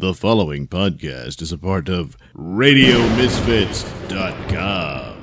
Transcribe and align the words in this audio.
The 0.00 0.14
following 0.14 0.66
podcast 0.66 1.42
is 1.42 1.52
a 1.52 1.58
part 1.58 1.90
of 1.90 2.16
RadioMisfits.com. 2.34 5.18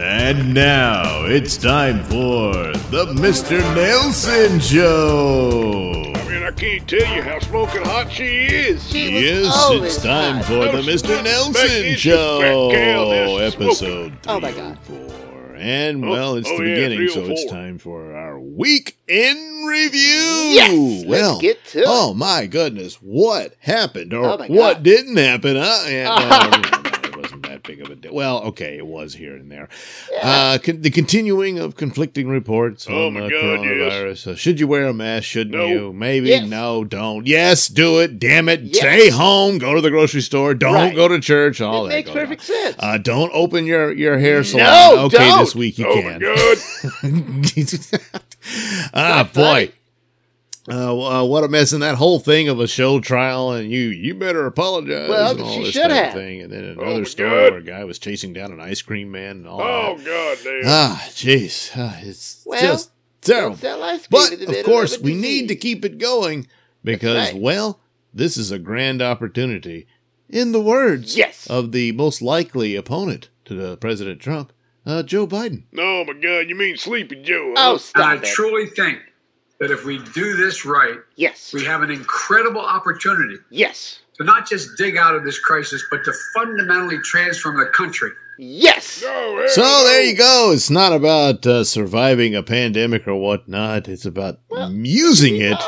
And 0.00 0.54
now 0.54 1.24
it's 1.24 1.56
time 1.56 2.04
for 2.04 2.52
the 2.90 3.06
Mr. 3.18 3.60
Nailsin 3.74 4.60
Show. 4.60 6.12
I 6.14 6.28
mean, 6.28 6.42
I 6.44 6.52
can't 6.52 6.88
tell 6.88 7.14
you 7.16 7.22
how 7.22 7.38
smoking 7.40 7.82
hot 7.82 8.12
she 8.12 8.44
is. 8.46 8.88
She 8.88 9.12
was 9.14 9.22
Yes, 9.22 9.68
it's 9.72 10.02
time 10.02 10.36
hot. 10.36 10.44
for 10.44 10.66
the 10.76 10.82
Mr. 10.82 11.20
Nailsin 11.24 11.52
then, 11.52 11.96
Show, 11.96 12.40
she 12.40 12.50
was 12.54 12.72
fat 12.72 12.78
gal, 12.78 13.10
now 13.10 13.26
she's 13.38 13.54
episode 13.54 14.12
Oh, 14.28 14.38
my 14.40 14.52
God. 14.52 14.78
304. 14.84 15.07
And, 15.58 16.04
Oh, 16.04 16.10
well, 16.10 16.36
it's 16.36 16.48
oh, 16.48 16.58
the 16.58 16.64
yeah, 16.68 16.74
beginning, 16.74 17.08
so 17.08 17.24
it's 17.26 17.44
oh 17.46 17.50
time 17.50 17.78
for 17.78 18.14
our 18.14 18.38
week 18.38 18.96
in 19.06 19.64
review. 19.66 20.00
Yes, 20.00 21.04
let's 21.06 21.22
well, 21.22 21.40
get 21.40 21.64
to 21.66 21.80
it. 21.80 21.84
Oh, 21.86 22.14
my 22.14 22.46
goodness. 22.46 22.96
What 22.96 23.54
happened 23.60 24.14
or 24.14 24.24
Oh, 24.24 24.46
what 24.48 24.82
didn't 24.82 25.16
happen? 25.16 25.56
Huh? 25.56 25.84
Yeah, 25.88 26.04
no, 26.08 26.14
it 26.14 26.40
wasn't 26.40 26.72
that 26.72 26.77
big 27.68 27.82
of 27.82 27.90
a 27.90 27.94
deal. 27.94 28.14
Well, 28.14 28.40
okay, 28.44 28.78
it 28.78 28.86
was 28.86 29.14
here 29.14 29.36
and 29.36 29.50
there. 29.52 29.68
Uh, 30.22 30.56
con- 30.62 30.80
the 30.80 30.90
continuing 30.90 31.58
of 31.58 31.76
conflicting 31.76 32.26
reports 32.28 32.86
Oh, 32.88 33.08
on 33.08 33.14
my 33.14 33.20
the 33.20 33.28
God, 33.28 33.60
yes. 33.62 33.92
coronavirus. 33.92 34.26
Uh, 34.32 34.34
should 34.36 34.58
you 34.58 34.66
wear 34.66 34.86
a 34.86 34.94
mask? 34.94 35.24
Shouldn't 35.26 35.54
No. 35.54 35.66
you? 35.66 35.92
Maybe. 35.92 36.30
Yes. 36.30 36.48
No, 36.48 36.82
don't. 36.84 37.26
Yes, 37.26 37.68
do 37.68 37.98
it. 38.00 38.18
Damn 38.18 38.48
it. 38.48 38.62
Yes. 38.62 38.78
Stay 38.78 39.10
home. 39.10 39.58
Go 39.58 39.74
to 39.74 39.80
the 39.82 39.90
grocery 39.90 40.22
store. 40.22 40.54
Don't 40.54 40.72
Right. 40.74 40.94
go 40.94 41.08
to 41.08 41.20
church. 41.20 41.60
All 41.60 41.84
It 41.86 41.90
that 41.90 41.94
makes 41.96 42.10
perfect 42.10 42.40
on. 42.40 42.46
sense. 42.46 42.76
Uh, 42.78 42.96
don't 42.98 43.30
open 43.34 43.66
your, 43.66 43.92
your 43.92 44.18
hair 44.18 44.42
salon. 44.44 44.64
No, 44.96 45.04
okay, 45.04 45.18
don't. 45.18 45.40
this 45.40 45.54
week 45.54 45.78
you 45.78 45.86
oh, 45.86 45.96
my 45.96 46.18
can. 46.18 46.20
God. 46.20 46.58
ah, 48.94 49.22
Not 49.24 49.34
boy. 49.34 49.72
Funny. 50.68 50.80
Uh, 50.80 51.20
uh, 51.22 51.24
what 51.24 51.44
a 51.44 51.48
mess 51.48 51.72
in 51.72 51.80
that 51.80 51.96
whole 51.96 52.18
thing 52.18 52.48
of 52.48 52.60
a 52.60 52.66
show 52.68 53.00
trial, 53.00 53.52
and 53.52 53.70
you 53.70 53.80
you 53.88 54.14
better 54.14 54.46
apologize. 54.46 55.08
Well, 55.08 55.32
and 55.32 55.40
all 55.40 55.52
she 55.52 55.64
this 55.64 55.72
should 55.72 55.82
type 55.82 55.90
of 55.90 55.96
have. 55.96 56.12
thing, 56.14 56.42
and 56.42 56.52
then 56.52 56.76
Oh, 56.78 56.82
another 56.82 56.98
my 57.00 57.04
story 57.04 57.30
God. 57.30 57.52
where 57.52 57.60
a 57.60 57.62
guy 57.62 57.84
was 57.84 57.98
chasing 57.98 58.32
down 58.32 58.52
an 58.52 58.60
ice 58.60 58.82
cream 58.82 59.10
man 59.10 59.38
and 59.38 59.48
all 59.48 59.60
Oh, 59.60 59.96
that. 59.98 60.04
God 60.04 60.38
damn. 60.44 60.62
Ah, 60.66 61.04
jeez, 61.10 61.70
Ah, 61.76 61.98
it's 62.02 62.42
Well, 62.46 62.60
just 62.60 62.90
terrible. 63.20 63.50
Don't 63.56 63.60
sell 63.60 63.82
ice 63.82 64.06
cream 64.06 64.38
But 64.46 64.56
of 64.58 64.64
course, 64.64 64.96
a 64.98 65.00
we 65.02 65.14
need 65.14 65.48
to 65.48 65.56
keep 65.56 65.84
it 65.84 65.98
going 65.98 66.46
because, 66.84 67.32
right. 67.32 67.40
well, 67.40 67.80
this 68.14 68.36
is 68.36 68.50
a 68.50 68.58
grand 68.58 69.00
opportunity. 69.02 69.86
In 70.30 70.52
the 70.52 70.60
words 70.60 71.16
Yes. 71.16 71.46
of 71.48 71.72
the 71.72 71.92
most 71.92 72.20
likely 72.20 72.76
opponent 72.76 73.30
to 73.46 73.54
the 73.54 73.76
President 73.78 74.20
Trump, 74.20 74.52
uh, 74.84 75.02
Joe 75.02 75.26
Biden. 75.26 75.62
Oh, 75.78 76.04
my 76.04 76.12
God. 76.12 76.48
You 76.48 76.54
mean 76.54 76.76
Sleepy 76.76 77.16
Joe? 77.22 77.54
Oh, 77.56 77.62
huh? 77.62 77.70
And 77.72 77.80
stop 77.80 78.06
I 78.06 78.14
it. 78.16 78.24
truly 78.24 78.66
think 78.66 78.98
that 79.60 79.70
if 79.70 79.84
we 79.84 79.98
do 80.14 80.36
this 80.36 80.64
right, 80.64 80.98
yes. 81.16 81.52
we 81.52 81.64
have 81.64 81.82
an 81.82 81.90
incredible 81.90 82.60
opportunity 82.60 83.36
Yes. 83.50 84.00
to 84.18 84.24
not 84.24 84.48
just 84.48 84.76
dig 84.76 84.96
out 84.96 85.14
of 85.14 85.24
this 85.24 85.38
crisis, 85.38 85.82
but 85.90 86.04
to 86.04 86.12
fundamentally 86.34 86.98
transform 87.04 87.58
the 87.58 87.66
country. 87.66 88.10
Yes. 88.38 89.02
No, 89.02 89.44
So 89.48 89.62
there 89.84 90.04
you 90.04 90.16
go. 90.16 90.52
It's 90.54 90.70
not 90.70 90.92
about 90.92 91.44
uh, 91.44 91.64
surviving 91.64 92.36
a 92.36 92.42
pandemic 92.44 93.08
or 93.08 93.16
whatnot. 93.16 93.88
It's 93.88 94.06
about 94.06 94.38
Well, 94.48 94.70
using 94.72 95.34
He 95.36 95.42
it 95.42 95.58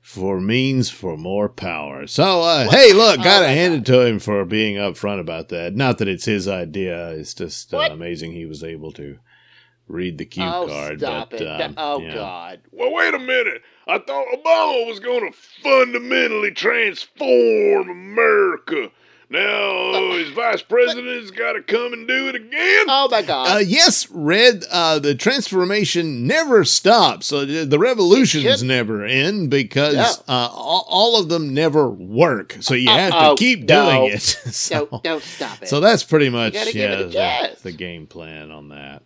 for 0.00 0.40
means 0.40 0.88
for 0.88 1.16
more 1.16 1.48
power. 1.48 2.06
So, 2.06 2.42
uh, 2.42 2.70
hey, 2.70 2.92
look, 2.92 3.18
Oh, 3.18 3.22
gotta 3.24 3.46
my 3.46 3.52
hand 3.52 3.74
God. 3.74 3.80
it 3.80 3.92
to 3.92 4.06
him 4.06 4.18
for 4.20 4.44
being 4.44 4.76
upfront 4.76 5.18
about 5.18 5.48
that. 5.48 5.74
Not 5.74 5.98
that 5.98 6.06
it's 6.06 6.26
his 6.26 6.46
idea. 6.46 7.08
It's 7.10 7.34
just 7.34 7.74
uh, 7.74 7.78
amazing 7.90 8.32
he 8.32 8.46
was 8.46 8.62
able 8.62 8.92
to 8.92 9.18
read 9.88 10.18
the 10.18 10.24
cue 10.24 10.42
oh, 10.44 10.66
card. 10.68 10.98
stop 11.00 11.30
but, 11.30 11.40
it. 11.40 11.46
um, 11.46 11.74
oh, 11.76 12.00
yeah. 12.00 12.14
God. 12.14 12.60
Well, 12.70 12.92
wait 12.92 13.14
a 13.14 13.18
minute. 13.18 13.62
I 13.86 13.98
thought 13.98 14.26
Obama 14.32 14.86
was 14.86 15.00
going 15.00 15.30
to 15.30 15.36
fundamentally 15.62 16.50
transform 16.52 17.90
America. 17.90 18.90
Now, 19.28 19.92
uh, 19.94 20.18
his 20.18 20.28
vice 20.28 20.60
president's 20.60 21.30
got 21.30 21.54
to 21.54 21.62
come 21.62 21.94
and 21.94 22.06
do 22.06 22.28
it 22.28 22.34
again? 22.34 22.84
Oh, 22.86 23.08
my 23.10 23.22
God. 23.22 23.56
Uh, 23.56 23.58
yes, 23.60 24.06
Red, 24.10 24.64
uh, 24.70 24.98
the 24.98 25.14
transformation 25.14 26.26
never 26.26 26.64
stops. 26.64 27.28
So 27.28 27.46
the 27.46 27.64
the 27.64 27.78
revolutions 27.78 28.44
should. 28.58 28.66
never 28.68 29.06
end 29.06 29.48
because 29.48 29.94
No. 29.94 30.34
uh, 30.34 30.48
all, 30.52 30.84
all 30.86 31.18
of 31.18 31.30
them 31.30 31.54
never 31.54 31.88
work. 31.88 32.58
So 32.60 32.74
you 32.74 32.90
Uh, 32.90 32.94
have 32.98 33.12
oh, 33.16 33.34
to 33.34 33.38
keep 33.38 33.60
no. 33.66 33.90
doing 34.02 34.12
it. 34.12 34.20
so, 34.52 34.86
no, 34.92 35.00
no, 35.02 35.18
stop 35.20 35.62
it. 35.62 35.68
so 35.68 35.80
that's 35.80 36.04
pretty 36.04 36.28
much 36.28 36.52
yeah, 36.74 36.96
the, 36.98 37.56
the 37.62 37.72
game 37.72 38.06
plan 38.06 38.50
on 38.50 38.68
that. 38.68 39.02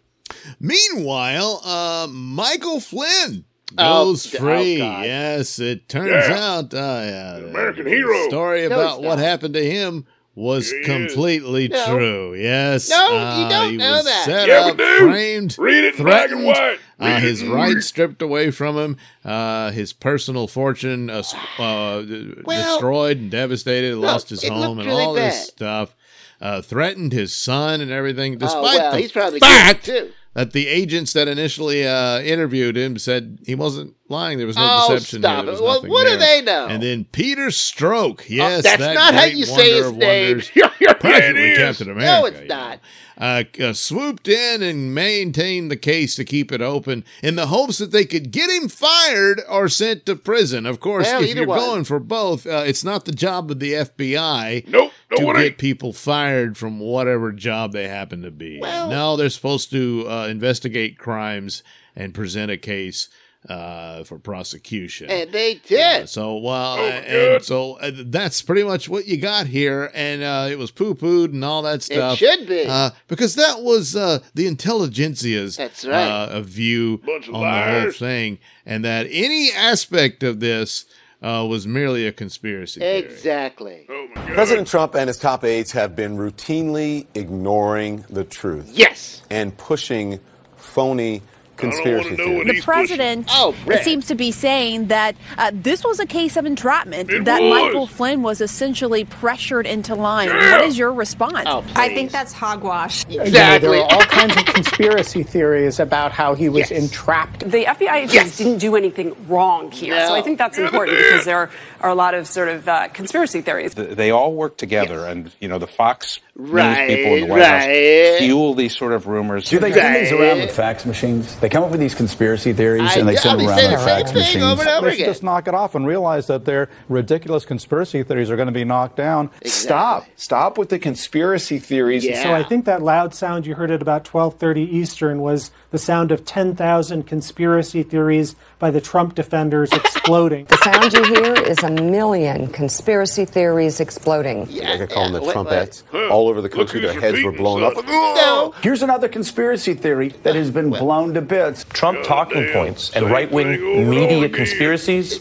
Meanwhile, 0.61 1.61
uh, 1.65 2.07
Michael 2.11 2.81
Flynn 2.81 3.45
Oh, 3.79 4.05
goes 4.13 4.35
oh, 4.35 4.39
free. 4.39 4.79
God. 4.79 5.05
yes, 5.05 5.59
it 5.59 5.89
turns 5.89 6.11
Yeah. 6.11 6.39
out 6.39 6.73
uh, 6.75 6.77
yeah, 6.77 7.39
the- 7.41 7.49
American 7.49 7.85
the 7.85 7.91
hero. 7.91 8.29
story 8.29 8.61
No, 8.69 8.75
about 8.75 8.99
it's 8.99 9.07
what 9.07 9.19
happened 9.19 9.55
to 9.55 9.65
him 9.65 10.07
was 10.35 10.71
He 10.71 10.77
is. 10.79 10.87
completely 10.87 11.69
No. 11.69 11.87
true. 11.87 12.35
Yes, 12.35 12.89
No, 12.91 13.09
you 13.11 13.17
uh, 13.17 13.49
don't 13.49 13.71
he 13.73 13.77
know 13.79 13.91
was 13.97 14.05
that. 14.05 14.25
Set 14.27 14.49
Yeah, 14.49 14.67
up, 14.67 14.77
framed, 14.77 15.57
Read 15.59 15.85
it 15.85 15.95
in 15.99 16.05
black 16.05 16.31
and 16.31 16.41
threatened, 16.43 16.47
white. 16.47 16.79
uh, 17.01 17.05
Read 17.07 17.23
his 17.23 17.43
it. 17.43 17.49
rights 17.49 17.87
stripped 17.87 18.23
away 18.23 18.51
from 18.51 18.77
him, 18.77 18.97
uh, 19.25 19.71
his 19.73 19.93
personal 19.95 20.47
fortune 20.47 21.09
uh, 21.11 21.23
uh, 21.59 22.05
Well, 22.45 22.73
destroyed 22.75 23.17
and 23.19 23.31
devastated, 23.31 23.97
lost 23.97 24.29
his 24.29 24.45
it 24.45 24.51
looked 24.53 24.63
home, 24.65 24.79
and 24.79 24.89
really 24.89 25.03
all 25.05 25.15
this 25.15 25.47
stuff. 25.49 25.95
Uh, 26.41 26.61
threatened 26.61 27.13
his 27.13 27.35
son 27.35 27.81
and 27.81 27.91
everything, 27.91 28.35
oh, 28.35 28.39
despite 28.39 28.63
well, 28.63 28.93
the 28.93 28.99
he's 28.99 29.13
probably 29.13 29.41
fact 29.41 29.91
that 30.35 30.53
the 30.53 30.69
agents 30.69 31.15
that 31.15 31.29
initially 31.29 31.87
uh, 31.87 32.21
interviewed 32.21 32.77
him 32.77 32.99
said 32.99 33.39
he 33.47 33.55
wasn't 33.55 33.95
lying. 34.09 34.39
There 34.39 34.47
was 34.47 34.57
no 34.57 34.63
Oh, 34.69 34.93
deception 34.95 35.21
stop 35.23 35.45
here. 35.45 35.55
There 35.55 35.55
it. 35.55 35.65
Well, 35.65 35.83
what 35.87 36.07
do 36.09 36.17
they 36.17 36.43
know? 36.43 36.67
And 36.67 36.83
then 36.83 37.05
Peter 37.07 37.51
Stroke, 37.51 38.25
yes, 38.29 38.61
Oh, 38.61 38.63
that's 38.63 38.79
that 38.79 38.95
not 38.95 39.15
how 39.15 39.25
you 39.25 39.45
say 39.45 39.73
his 39.77 39.93
name. 39.93 40.29
wonders, 40.37 40.51
Yeah, 40.55 40.71
yeah, 40.81 40.93
practically. 40.95 41.55
Captain 41.57 41.91
America. 41.91 42.07
No, 42.21 42.27
it's 42.27 42.49
not. 42.49 42.81
Uh, 43.19 43.45
uh, 43.63 43.73
swooped 43.73 44.29
in 44.29 44.63
and 44.63 44.95
maintained 44.95 45.71
the 45.71 45.77
case 45.77 46.15
to 46.17 46.25
keep 46.25 46.53
it 46.53 46.61
open 46.61 47.03
in 47.23 47.35
the 47.35 47.47
hopes 47.47 47.79
that 47.79 47.91
they 47.91 48.05
could 48.05 48.31
get 48.31 48.51
him 48.51 48.69
fired 48.69 49.41
or 49.49 49.71
sent 49.71 50.05
to 50.05 50.15
prison. 50.15 50.67
Of 50.67 50.81
course, 50.81 51.07
Well, 51.07 51.23
if 51.23 51.35
you're 51.35 51.47
one. 51.47 51.59
going 51.59 51.85
for 51.85 51.99
both, 51.99 52.47
uh, 52.47 52.65
it's 52.67 52.85
not 52.85 53.07
the 53.07 53.13
job 53.13 53.51
of 53.51 53.59
the 53.59 53.73
FBI 53.73 54.65
Nope. 54.69 54.93
To 55.17 55.33
get 55.35 55.57
people 55.57 55.93
fired 55.95 56.59
from 56.59 56.79
whatever 56.79 57.33
job 57.33 57.73
they 57.73 57.89
happen 57.89 58.21
to 58.23 58.31
be. 58.31 58.59
Well- 58.61 58.91
no, 58.91 59.17
they're 59.17 59.31
supposed 59.31 59.71
to 59.71 60.05
uh, 60.11 60.27
investigate 60.27 60.99
crimes 60.99 61.63
and 61.95 62.13
present 62.13 62.51
a 62.51 62.59
case 62.59 63.09
uh, 63.49 64.03
for 64.05 64.19
prosecution. 64.19 65.09
And 65.11 65.31
they 65.33 65.53
Uh, 65.57 65.59
did. 65.67 66.09
so 66.09 66.37
well, 66.37 66.75
Oh, 66.75 66.87
uh, 66.87 66.91
my 66.91 66.97
and 66.97 67.43
so 67.45 67.75
uh, 67.79 67.91
that's 67.95 68.43
pretty 68.43 68.65
much 68.65 68.89
what 68.89 69.07
you 69.07 69.17
got 69.17 69.47
here, 69.47 69.91
and 69.95 70.23
uh, 70.23 70.49
it 70.51 70.59
was 70.59 70.71
poo 70.71 70.95
pooed 70.95 71.27
and 71.33 71.45
all 71.45 71.63
that 71.63 71.83
stuff. 71.83 72.15
it 72.15 72.17
should 72.39 72.49
be. 72.49 72.65
Uh, 72.67 72.91
because 73.09 73.35
that 73.37 73.63
was 73.63 73.95
uh, 73.95 74.19
the 74.35 74.47
intelligentsia's 74.47 75.57
That's 75.57 75.85
right. 75.85 76.09
uh, 76.09 76.41
view 76.43 76.99
Bunch 77.07 77.29
on 77.29 77.43
the 77.43 77.81
whole 77.83 77.91
thing, 77.93 78.39
and 78.65 78.85
that 78.85 79.07
any 79.11 79.51
aspect 79.53 80.23
of 80.23 80.41
this 80.41 80.85
uh, 81.23 81.47
was 81.49 81.67
merely 81.67 82.07
a 82.07 82.13
conspiracy 82.13 82.81
theory. 82.81 82.99
exactly. 82.99 83.87
Oh, 83.89 84.07
my 84.15 84.15
God. 84.27 84.35
President 84.35 84.69
Trump 84.69 84.95
and 84.95 85.09
his 85.09 85.17
top 85.19 85.45
aides 85.45 85.73
have 85.73 85.97
been 85.97 86.17
routinely 86.19 87.07
ignoring 87.15 88.05
the 88.11 88.23
truth 88.25 88.71
Yes. 88.73 89.23
and 89.31 89.57
pushing 89.57 90.21
phony 90.57 91.23
conspiracy 91.57 92.11
know 92.11 92.17
what 92.17 92.17
theories. 92.45 92.51
it 92.51 92.57
The 92.57 92.63
president 92.63 93.29
Oh, 93.31 93.55
seems 93.83 94.07
to 94.07 94.15
be 94.15 94.31
saying 94.33 94.87
that 94.89 95.17
uh, 95.39 95.51
this 95.55 95.85
was 95.85 96.01
a 96.01 96.07
case 96.07 96.37
of 96.37 96.47
entrapment, 96.47 97.11
It 97.11 97.25
that 97.25 97.41
was. 97.43 97.51
Michael 97.51 97.87
Flynn 97.87 98.23
was 98.23 98.41
essentially 98.41 99.05
pressured 99.05 99.67
into 99.67 99.95
lying. 99.95 100.29
Yeah. 100.29 100.53
What 100.59 100.65
is 100.67 100.77
your 100.79 100.93
response? 100.93 101.45
Oh, 101.47 101.65
I 101.75 101.89
think 101.95 102.11
that's 102.13 102.33
hogwash. 102.33 103.05
You 103.09 103.19
know, 103.19 103.25
exactly. 103.25 103.69
there 103.71 103.81
are 103.81 103.93
all 103.93 104.03
kinds 104.03 104.37
of 104.37 104.45
conspiracy 104.47 105.23
theories 105.23 105.81
about 105.81 106.13
how 106.13 106.35
he 106.35 106.49
was 106.49 106.71
Yes. 106.71 106.73
entrapped. 106.73 107.41
The 107.51 107.65
FBI 107.67 107.97
agents 107.97 108.15
Yes. 108.15 108.37
didn't 108.39 108.59
do 108.59 108.77
anything 108.77 109.15
wrong 109.29 109.71
here. 109.71 109.95
No. 109.97 110.09
So 110.09 110.15
I 110.15 110.23
think 110.23 110.39
that's 110.39 110.59
important 110.59 110.97
because 110.99 111.25
there 111.25 111.51
are 111.81 111.91
a 111.91 111.95
lot 111.95 112.15
of 112.15 112.27
sort 112.27 112.49
of 112.49 112.69
uh, 112.69 112.89
conspiracy 112.89 113.41
theories. 113.41 113.75
They 113.75 114.11
all 114.11 114.33
work 114.35 114.57
together, 114.57 115.07
and 115.07 115.31
you 115.41 115.49
know 115.49 115.59
the 115.59 115.67
Fox 115.67 116.21
Right, 116.39 116.89
News 116.89 116.97
people 116.99 117.15
in 117.15 117.21
the 117.23 117.27
White 117.29 117.41
right. 117.41 118.11
House 118.11 118.19
fuel 118.19 118.53
these 118.55 118.77
sort 118.77 118.93
of 118.93 119.07
rumors. 119.07 119.49
Do 119.49 119.59
they 119.59 119.73
send 119.73 119.97
these 119.97 120.13
around 120.13 120.41
with 120.41 120.51
fax 120.55 120.85
machines? 120.85 121.35
They 121.41 121.49
come 121.49 121.65
up 121.65 121.71
with 121.71 121.81
these 121.81 121.95
conspiracy 121.95 122.53
theories 122.53 122.83
I- 122.95 122.99
and 122.99 123.09
they 123.09 123.17
I'll 123.17 123.23
send 123.23 123.41
them 123.41 123.49
around 123.49 123.57
with 123.57 123.71
the 123.71 123.79
fax 123.87 124.13
machines. 124.13 124.45
over 124.45 124.61
and 124.61 124.69
over 124.71 124.87
They 124.87 124.93
should 124.93 125.01
again. 125.01 125.11
just 125.15 125.23
knock 125.23 125.49
it 125.49 125.55
off 125.55 125.75
and 125.75 125.87
realize 125.87 126.27
that 126.27 126.45
their 126.45 126.69
ridiculous 126.91 127.47
conspiracy 127.47 128.03
theories 128.03 128.31
are 128.31 128.37
going 128.37 128.49
to 128.49 128.53
be 128.53 128.65
knocked 128.65 128.97
down. 128.97 129.31
Stop. 129.47 130.05
Stop 130.17 130.59
with 130.59 130.69
the 130.69 130.79
conspiracy 130.79 131.59
theories. 131.59 132.05
Yeah. 132.05 132.23
So 132.23 132.35
I 132.35 132.43
think 132.43 132.67
that 132.67 132.83
loud 132.83 133.15
sound 133.15 133.47
you 133.47 133.55
heard 133.55 133.71
at 133.71 133.81
about 133.81 134.05
12:30 134.05 134.61
Eastern 134.71 135.21
was 135.23 135.51
the 135.71 135.79
sound 135.79 136.13
of 136.13 136.27
10,000 136.27 137.05
conspiracy 137.07 137.83
theories 137.83 138.37
by 138.59 138.71
the 138.71 138.81
Trump 138.83 139.15
defenders 139.15 139.73
exploding. 139.73 140.47
The 140.57 140.57
sound 140.73 140.93
you 140.93 141.05
hear 141.05 141.35
is 141.35 141.63
a 141.63 141.71
million 141.71 142.49
conspiracy 142.49 143.25
theories 143.25 143.81
exploding. 143.81 144.47
Yeah, 144.51 144.73
I 144.73 144.79
could 144.79 144.91
call 144.91 145.05
them 145.05 145.13
the 145.15 145.23
wait, 145.23 145.35
Trumpettes. 145.37 145.83
Hmm. 145.91 146.11
All 146.11 146.26
all 146.27 146.31
over 146.31 146.41
the 146.41 146.49
country. 146.49 146.81
Their 146.81 146.93
heads 146.93 147.23
were 147.23 147.31
repeating 147.31 147.37
blown 147.37 147.63
up. 147.63 147.75
No. 147.87 148.55
Here's 148.63 148.83
another 148.83 149.09
conspiracy 149.09 149.75
theory 149.75 150.09
that 150.25 150.35
has 150.35 150.51
been 150.51 150.71
blown 150.71 151.15
to 151.15 151.21
bits. 151.23 151.65
Trump 151.73 152.03
talking 152.05 152.43
damn. 152.43 152.53
points 152.53 152.91
and 152.95 153.11
right 153.11 153.31
wing 153.31 153.47
thing 153.57 153.63
over 153.63 153.81
and 153.81 153.91
media 153.91 154.17
over 154.17 154.25
again. 154.27 154.33
conspiracies 154.37 155.21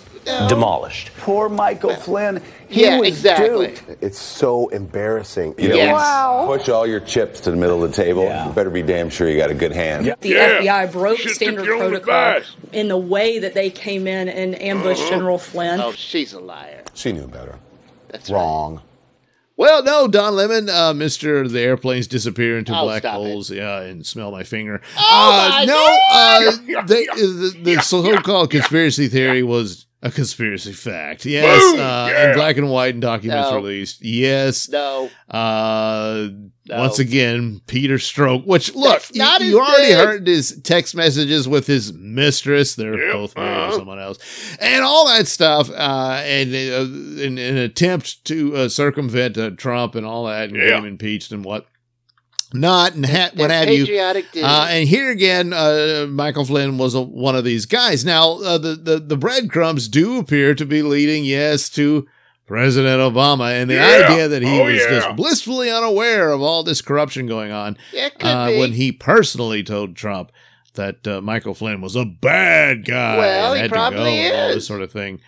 demolished. 0.49 1.11
Poor 1.19 1.49
Michael 1.49 1.93
Flynn. 1.95 2.41
He 2.67 2.81
Yeah, 2.83 2.97
was 2.99 3.09
exactly. 3.09 3.67
duped. 3.67 3.83
It's 4.01 4.17
so 4.19 4.69
embarrassing. 4.69 5.53
You 5.59 5.69
know, 5.69 5.75
Yes. 5.75 5.93
Wow. 5.93 6.45
push 6.47 6.67
all 6.67 6.87
your 6.87 6.99
chips 6.99 7.39
to 7.41 7.51
the 7.51 7.57
middle 7.57 7.83
of 7.83 7.91
the 7.91 7.95
table. 8.03 8.23
Yeah. 8.23 8.47
You 8.47 8.51
better 8.53 8.71
be 8.71 8.81
damn 8.81 9.09
sure 9.11 9.29
you 9.29 9.37
got 9.37 9.51
a 9.51 9.53
good 9.53 9.71
hand. 9.71 10.11
The 10.21 10.29
Yeah. 10.29 10.59
FBI 10.61 10.85
broke 10.91 11.19
Shit 11.19 11.35
standard 11.35 11.65
protocol 11.67 11.95
advice. 11.97 12.45
in 12.73 12.87
the 12.87 12.97
way 12.97 13.37
that 13.37 13.53
they 13.53 13.69
came 13.69 14.07
in 14.07 14.27
and 14.27 14.59
ambushed 14.59 15.07
General 15.09 15.37
Flynn. 15.37 15.79
Oh, 15.79 15.91
she's 15.91 16.33
a 16.33 16.39
liar. 16.39 16.81
She 16.95 17.11
knew 17.11 17.27
better. 17.27 17.55
That's 18.09 18.29
right. 18.31 18.79
Well, 19.57 19.83
no, 19.83 20.07
Don 20.09 20.35
Lemon, 20.35 20.69
uh, 20.69 20.93
Mister, 20.93 21.47
the 21.47 21.61
airplanes 21.61 22.07
disappear 22.07 22.57
into 22.57 22.77
Oh, 22.77 22.83
black 22.83 23.03
stop 23.03 23.15
it. 23.21 23.23
holes. 23.23 23.49
Yeah, 23.49 23.79
and 23.81 24.05
smell 24.05 24.29
my 24.31 24.43
finger. 24.43 24.81
Oh, 24.97 25.49
uh, 25.61 25.65
no, 25.65 25.97
uh, 26.11 26.81
they, 26.85 27.05
the, 27.05 27.59
the 27.63 27.81
so-called 27.81 28.51
conspiracy 28.51 29.07
theory 29.07 29.43
was 29.43 29.85
a 30.03 30.11
conspiracy 30.11 30.73
fact. 30.73 31.25
Yes, 31.25 31.61
Boom! 31.71 31.79
uh, 31.79 32.07
Yeah. 32.11 32.29
in 32.31 32.35
black 32.35 32.57
and 32.57 32.69
white 32.69 32.95
and 32.95 33.01
documents 33.01 33.49
No. 33.49 33.55
released. 33.55 34.03
Yes. 34.03 34.67
No. 34.69 35.09
No. 36.67 36.79
once 36.79 36.97
again, 36.97 37.61
Peter 37.67 37.99
Stroke. 37.99 38.43
Which 38.45 38.73
look, 38.73 39.01
That's 39.01 39.15
not 39.15 39.41
you, 39.41 39.47
you 39.47 39.59
already 39.59 39.93
heard 39.93 40.25
his 40.25 40.59
text 40.63 40.95
messages 40.95 41.47
with 41.47 41.67
his 41.67 41.93
mistress. 41.93 42.73
They're 42.73 42.97
Yep, 42.97 43.13
both 43.13 43.35
married 43.35 43.55
uh-huh. 43.55 43.77
someone 43.77 43.99
else, 43.99 44.17
and 44.59 44.83
all 44.83 45.07
that 45.07 45.27
stuff. 45.27 45.69
Uh, 45.69 46.21
and 46.23 46.53
uh, 46.55 47.21
in 47.21 47.37
an 47.37 47.57
attempt 47.57 48.25
to 48.25 48.55
uh, 48.55 48.69
circumvent 48.69 49.37
uh, 49.37 49.51
Trump 49.51 49.93
and 49.93 50.07
all 50.07 50.25
that, 50.25 50.49
and 50.49 50.57
get 50.57 50.73
him 50.79 50.85
impeached 50.85 51.31
and 51.31 51.45
what 51.45 51.67
not, 52.53 52.95
and 52.95 53.05
ha- 53.05 53.31
what 53.35 53.51
have 53.51 53.69
you. 53.69 53.85
Uh, 53.99 54.67
and 54.69 54.87
here 54.87 55.11
again, 55.11 55.53
uh, 55.53 56.07
Michael 56.09 56.45
Flynn 56.45 56.77
was 56.77 56.95
a, 56.95 57.01
one 57.01 57.35
of 57.35 57.43
these 57.43 57.65
guys. 57.65 58.05
Now, 58.05 58.39
uh, 58.41 58.57
the, 58.57 58.75
the, 58.75 58.99
the 58.99 59.17
breadcrumbs 59.17 59.87
do 59.87 60.19
appear 60.19 60.55
to 60.55 60.65
be 60.65 60.81
leading, 60.81 61.25
yes, 61.25 61.69
to 61.71 62.07
President 62.45 62.99
Obama 63.01 63.51
and 63.59 63.69
the 63.69 63.75
Yeah. 63.75 64.05
idea 64.07 64.27
that 64.27 64.41
he 64.43 64.59
Oh, 64.59 64.65
was 64.65 64.75
yeah. 64.81 64.89
just 64.89 65.15
blissfully 65.15 65.69
unaware 65.71 66.31
of 66.31 66.41
all 66.41 66.63
this 66.63 66.81
corruption 66.81 67.25
going 67.25 67.51
on 67.51 67.77
yeah, 67.91 68.09
uh, 68.21 68.51
when 68.51 68.73
he 68.73 68.91
personally 68.91 69.63
told 69.63 69.95
Trump 69.95 70.31
that 70.75 71.07
uh, 71.07 71.21
Michael 71.21 71.53
Flynn 71.55 71.81
was 71.81 71.95
a 71.95 72.05
bad 72.05 72.85
guy 72.85 73.17
Well, 73.17 73.53
and 73.53 73.63
he 73.63 73.69
probably 73.69 74.19
and 74.19 74.35
all 74.35 74.49
this 74.53 74.67
sort 74.67 74.81
of 74.81 74.91
thing. 74.91 75.21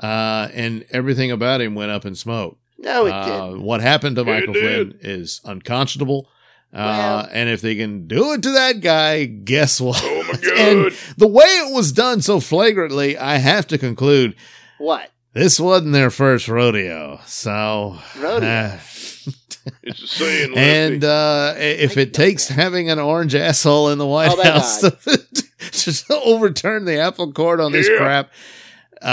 Uh, 0.00 0.48
and 0.54 0.84
everything 0.90 1.30
about 1.30 1.60
him 1.60 1.74
went 1.74 1.90
up 1.90 2.06
in 2.06 2.14
smoke. 2.14 2.58
no, 2.78 3.06
it 3.06 3.10
Uh, 3.12 3.24
didn't. 3.48 3.62
what 3.62 3.80
happened 3.80 4.16
to 4.16 4.22
It 4.22 4.26
Michael 4.26 4.52
did. 4.54 4.62
Flynn 4.62 4.98
is 5.02 5.40
unconscionable. 5.44 6.28
Uh, 6.72 7.26
and 7.32 7.48
if 7.50 7.60
they 7.60 7.74
can 7.74 8.06
do 8.06 8.32
it 8.32 8.44
to 8.44 8.52
that 8.52 8.80
guy, 8.80 9.24
guess 9.24 9.80
what? 9.80 10.00
Oh 10.04 10.22
my 10.22 10.50
and 10.56 10.92
the 11.18 11.26
way 11.26 11.44
it 11.44 11.74
was 11.74 11.90
done 11.90 12.22
so 12.22 12.38
flagrantly, 12.38 13.18
I 13.18 13.38
have 13.38 13.66
to 13.68 13.78
conclude 13.78 14.36
What? 14.78 15.10
This 15.32 15.58
wasn't 15.60 15.92
their 15.92 16.10
first 16.10 16.48
rodeo. 16.48 17.20
So, 17.26 17.98
Rodeo. 18.18 18.48
uh, 18.48 18.78
It's 19.82 20.02
a 20.02 20.06
saying, 20.06 20.54
and 20.56 21.04
uh, 21.04 21.52
if 21.56 21.98
it 21.98 22.14
takes 22.14 22.48
having 22.48 22.88
an 22.88 22.98
orange 22.98 23.34
asshole 23.34 23.90
in 23.90 23.98
the 23.98 24.06
White 24.06 24.30
Oh, 24.32 24.42
House 24.42 24.80
to, 24.80 24.90
to 26.06 26.14
overturn 26.24 26.86
the 26.86 26.98
apple 26.98 27.30
cart 27.32 27.60
on 27.60 27.70
this 27.70 27.86
crap, 27.98 28.30
uh, 29.02 29.04
uh, 29.04 29.08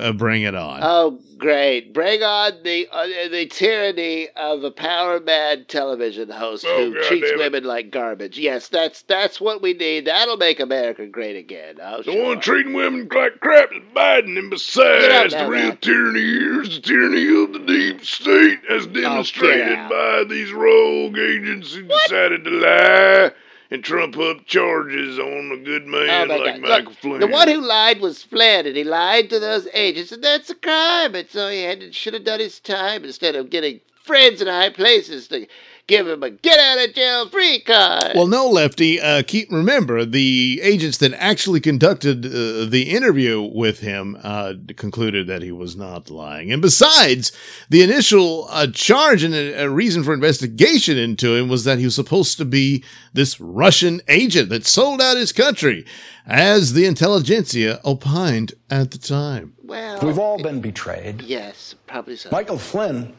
uh, 0.00 0.12
bring 0.12 0.42
it 0.42 0.54
on. 0.54 0.78
Oh, 0.82 1.20
great! 1.38 1.92
Bring 1.94 2.22
on 2.22 2.62
the 2.64 2.88
uh, 2.90 3.06
the 3.30 3.46
tyranny 3.46 4.28
of 4.36 4.64
a 4.64 4.70
power 4.70 5.20
mad 5.20 5.68
television 5.68 6.28
host 6.30 6.64
Oh, 6.66 6.86
who 6.86 6.94
God 6.94 7.04
treats 7.04 7.32
women 7.36 7.64
like 7.64 7.90
garbage. 7.90 8.38
Yes, 8.38 8.68
that's 8.68 9.02
that's 9.02 9.40
what 9.40 9.62
we 9.62 9.72
need. 9.74 10.06
That'll 10.06 10.36
make 10.36 10.60
America 10.60 11.06
great 11.06 11.36
again. 11.36 11.76
Oh, 11.82 11.98
the 11.98 12.12
sure. 12.12 12.26
one 12.26 12.40
treating 12.40 12.74
women 12.74 13.08
like 13.14 13.40
crap 13.40 13.70
is 13.72 13.82
Biden, 13.94 14.38
and 14.38 14.50
besides, 14.50 15.32
the 15.34 15.48
real 15.48 15.68
now. 15.68 15.78
tyranny 15.80 16.20
here 16.20 16.62
is 16.62 16.74
the 16.76 16.80
tyranny 16.80 17.44
of 17.44 17.52
the 17.52 17.66
deep 17.66 18.04
state, 18.04 18.58
as 18.68 18.86
demonstrated 18.86 19.78
out. 19.78 19.90
by 19.90 20.24
these 20.28 20.52
rogue 20.52 21.16
agents 21.18 21.74
who 21.74 21.82
decided 21.82 22.44
to 22.44 22.50
lie 22.50 23.30
and 23.70 23.84
trump 23.84 24.16
up 24.18 24.46
charges 24.46 25.18
on 25.18 25.52
a 25.52 25.58
good 25.64 25.86
Oh, 26.08 26.26
man 26.26 26.28
my 26.28 26.36
like 26.36 26.44
God. 26.44 26.60
Michael 26.60 26.92
Look, 26.92 26.94
Flynn. 26.94 27.20
The 27.20 27.28
one 27.28 27.48
who 27.48 27.60
lied 27.60 28.00
was 28.00 28.22
Flynn, 28.22 28.66
and 28.66 28.76
he 28.76 28.84
lied 28.84 29.30
to 29.30 29.40
those 29.40 29.68
agents, 29.74 30.12
and 30.12 30.24
that's 30.24 30.50
a 30.50 30.54
crime. 30.56 31.14
And 31.14 31.28
so 31.28 31.48
he 31.50 31.62
had 31.62 31.94
should 31.94 32.14
have 32.14 32.24
done 32.24 32.40
his 32.40 32.60
time 32.60 33.04
instead 33.04 33.36
of 33.36 33.50
getting 33.50 33.80
friends 34.04 34.42
in 34.42 34.48
high 34.48 34.70
places 34.70 35.28
to 35.28 35.46
give 35.88 36.06
him 36.06 36.22
a 36.22 36.30
get 36.30 36.58
out 36.60 36.86
of 36.88 36.94
jail 36.94 37.28
free 37.28 37.58
card. 37.60 38.12
Well, 38.14 38.28
no, 38.28 38.48
Lefty. 38.48 39.00
Uh, 39.00 39.22
keep 39.26 39.50
remember 39.50 40.04
the 40.04 40.60
agents 40.62 40.98
that 40.98 41.12
actually 41.14 41.60
conducted 41.60 42.24
uh, 42.24 42.66
the 42.66 42.90
interview 42.90 43.42
with 43.42 43.80
him 43.80 44.16
uh, 44.22 44.54
concluded 44.76 45.26
that 45.26 45.42
he 45.42 45.50
was 45.50 45.74
not 45.74 46.10
lying. 46.10 46.52
And 46.52 46.62
besides, 46.62 47.32
the 47.68 47.82
initial 47.82 48.46
uh, 48.50 48.68
charge 48.72 49.24
and 49.24 49.34
a, 49.34 49.64
a 49.64 49.68
reason 49.70 50.04
for 50.04 50.14
investigation 50.14 50.96
into 50.96 51.34
him 51.34 51.48
was 51.48 51.64
that 51.64 51.78
he 51.78 51.84
was 51.86 51.94
supposed 51.96 52.38
to 52.38 52.44
be 52.44 52.84
this 53.12 53.40
Russian 53.40 54.00
agent 54.06 54.50
that 54.50 54.66
sold 54.66 55.00
out 55.00 55.16
his 55.16 55.32
country, 55.32 55.84
as 56.26 56.74
the 56.74 56.84
intelligentsia 56.84 57.80
opined 57.84 58.52
at 58.70 58.90
the 58.90 58.98
time. 58.98 59.54
well, 59.64 59.98
We've 60.02 60.18
all 60.18 60.40
been 60.42 60.60
betrayed. 60.60 61.22
yes, 61.22 61.74
probably 61.86 62.16
so. 62.16 62.28
Michael 62.30 62.58
Flynn 62.58 63.14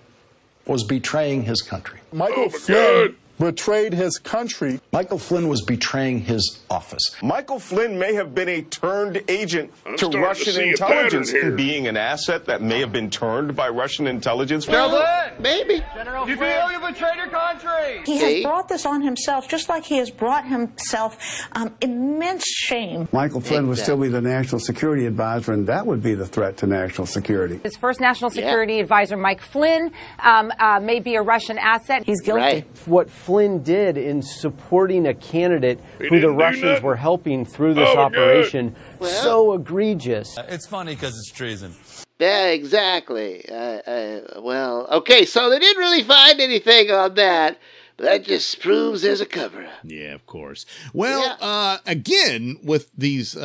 was 0.70 0.84
betraying 0.84 1.44
his 1.44 1.62
country. 1.62 2.00
Michael 2.14 2.44
Oh, 2.46 2.50
Flynn 2.50 3.08
God. 3.08 3.16
Betrayed 3.40 3.94
his 3.94 4.18
country. 4.20 4.80
Michael 4.92 5.18
Flynn 5.18 5.48
was 5.48 5.62
betraying 5.62 6.20
his 6.20 6.60
office. 6.70 7.16
Michael 7.24 7.60
Flynn 7.60 7.98
may 7.98 8.14
have 8.14 8.36
been 8.36 8.50
a 8.50 8.62
turned 8.64 9.24
agent 9.28 9.72
I'm 9.86 9.94
to 9.94 9.98
starting 9.98 10.22
to 10.22 10.28
Russian 10.28 10.64
intelligence, 10.70 11.34
being 11.56 11.88
an 11.88 11.98
asset 11.98 12.46
that 12.46 12.62
may 12.62 12.80
have 12.80 12.92
been 12.92 13.10
turned 13.10 13.56
by 13.56 13.70
Russian 13.70 14.08
intelligence. 14.08 14.68
Well, 14.68 15.32
maybe. 15.40 15.82
General 15.96 16.28
you 16.28 16.38
feel 16.38 16.72
you 16.72 16.80
betrayed 16.80 17.16
your 17.16 17.28
country. 17.28 18.02
He 18.06 18.20
See? 18.20 18.36
has 18.36 18.44
brought 18.44 18.68
this 18.68 18.86
on 18.86 19.02
himself, 19.02 19.48
just 19.48 19.70
like 19.70 19.86
he 19.86 19.98
has 19.98 20.12
brought 20.12 20.46
himself 20.46 21.48
um, 21.54 21.74
immense 21.82 22.44
shame. 22.46 23.08
Michael 23.12 23.42
Flynn 23.42 23.68
would 23.68 23.78
still 23.78 23.98
be 23.98 24.10
the 24.10 24.22
national 24.22 24.60
security 24.60 25.06
advisor, 25.06 25.54
and 25.54 25.68
that 25.68 25.86
would 25.86 26.04
be 26.04 26.14
the 26.14 26.28
threat 26.28 26.58
to 26.58 26.68
national 26.68 27.08
security. 27.08 27.60
His 27.64 27.78
first 27.78 28.00
national 28.00 28.30
security 28.32 28.80
advisor, 28.80 29.18
Mike 29.18 29.42
Flynn, 29.42 29.92
um, 30.20 30.52
uh, 30.60 30.80
may 30.80 31.00
be 31.00 31.16
a 31.16 31.22
Russian 31.22 31.58
asset. 31.58 32.04
He's 32.06 32.22
guilty. 32.22 32.42
Right. 32.42 32.68
What 32.86 33.10
Flynn 33.30 33.62
did 33.62 33.96
in 33.96 34.24
supporting 34.24 35.06
a 35.06 35.14
candidate 35.14 35.80
He 36.00 36.08
who 36.08 36.20
the 36.20 36.32
Russians 36.32 36.82
were 36.82 36.96
helping 36.96 37.46
through 37.46 37.76
this 37.76 37.88
Oh, 37.88 38.00
operation 38.00 38.76
Well- 38.98 39.08
so 39.22 39.54
egregious. 39.54 40.36
It's 40.48 40.66
funny 40.66 40.96
because 40.96 41.16
it's 41.16 41.30
treason. 41.32 41.76
Yeah, 42.18 42.48
exactly. 42.48 43.46
Uh, 43.48 43.54
uh, 43.56 44.20
well, 44.42 44.88
okay, 44.94 45.26
so 45.26 45.52
they 45.52 45.60
didn't 45.60 45.80
really 45.80 46.02
find 46.02 46.42
anything 46.42 46.90
on 46.90 47.14
that, 47.14 47.60
but 48.00 48.06
that 48.06 48.24
just 48.24 48.62
proves 48.62 49.02
there's 49.02 49.20
a 49.20 49.26
cover 49.26 49.66
up. 49.66 49.72
Yeah, 49.84 50.14
of 50.14 50.26
course. 50.26 50.66
Well, 50.94 51.38
uh, 51.42 51.80
again, 51.86 52.58
with 52.64 52.90
these 52.98 53.36
uh, 53.36 53.42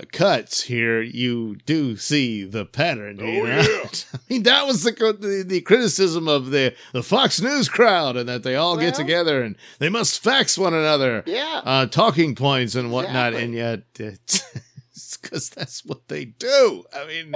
uh, 0.00 0.04
cuts 0.10 0.62
here, 0.62 1.02
you 1.02 1.56
do 1.66 1.96
see 1.98 2.44
the 2.44 2.64
pattern. 2.64 3.16
do 3.16 3.26
you 3.26 3.42
Oh, 3.42 3.46
yeah. 3.46 3.62
I 4.14 4.18
mean, 4.30 4.42
that 4.44 4.66
was 4.66 4.82
the, 4.82 4.92
the 4.92 5.44
the 5.46 5.60
criticism 5.60 6.28
of 6.28 6.50
the 6.50 6.74
the 6.92 7.02
Fox 7.02 7.40
News 7.42 7.68
crowd, 7.68 8.16
and 8.16 8.28
that 8.28 8.42
they 8.42 8.56
all 8.56 8.76
get 8.78 8.94
together 8.94 9.42
and 9.42 9.54
they 9.78 9.88
must 9.90 10.22
fax 10.22 10.56
one 10.56 10.72
another, 10.74 11.22
Yeah. 11.26 11.60
uh, 11.64 11.86
talking 11.86 12.34
points 12.34 12.74
and 12.74 12.90
whatnot, 12.90 13.34
Exactly. 13.34 13.44
and 13.44 13.54
yet. 13.54 14.62
It's, 15.22 15.30
because 15.30 15.50
that's 15.50 15.84
what 15.84 16.08
they 16.08 16.24
do. 16.24 16.84
I 16.94 17.06
mean, 17.06 17.34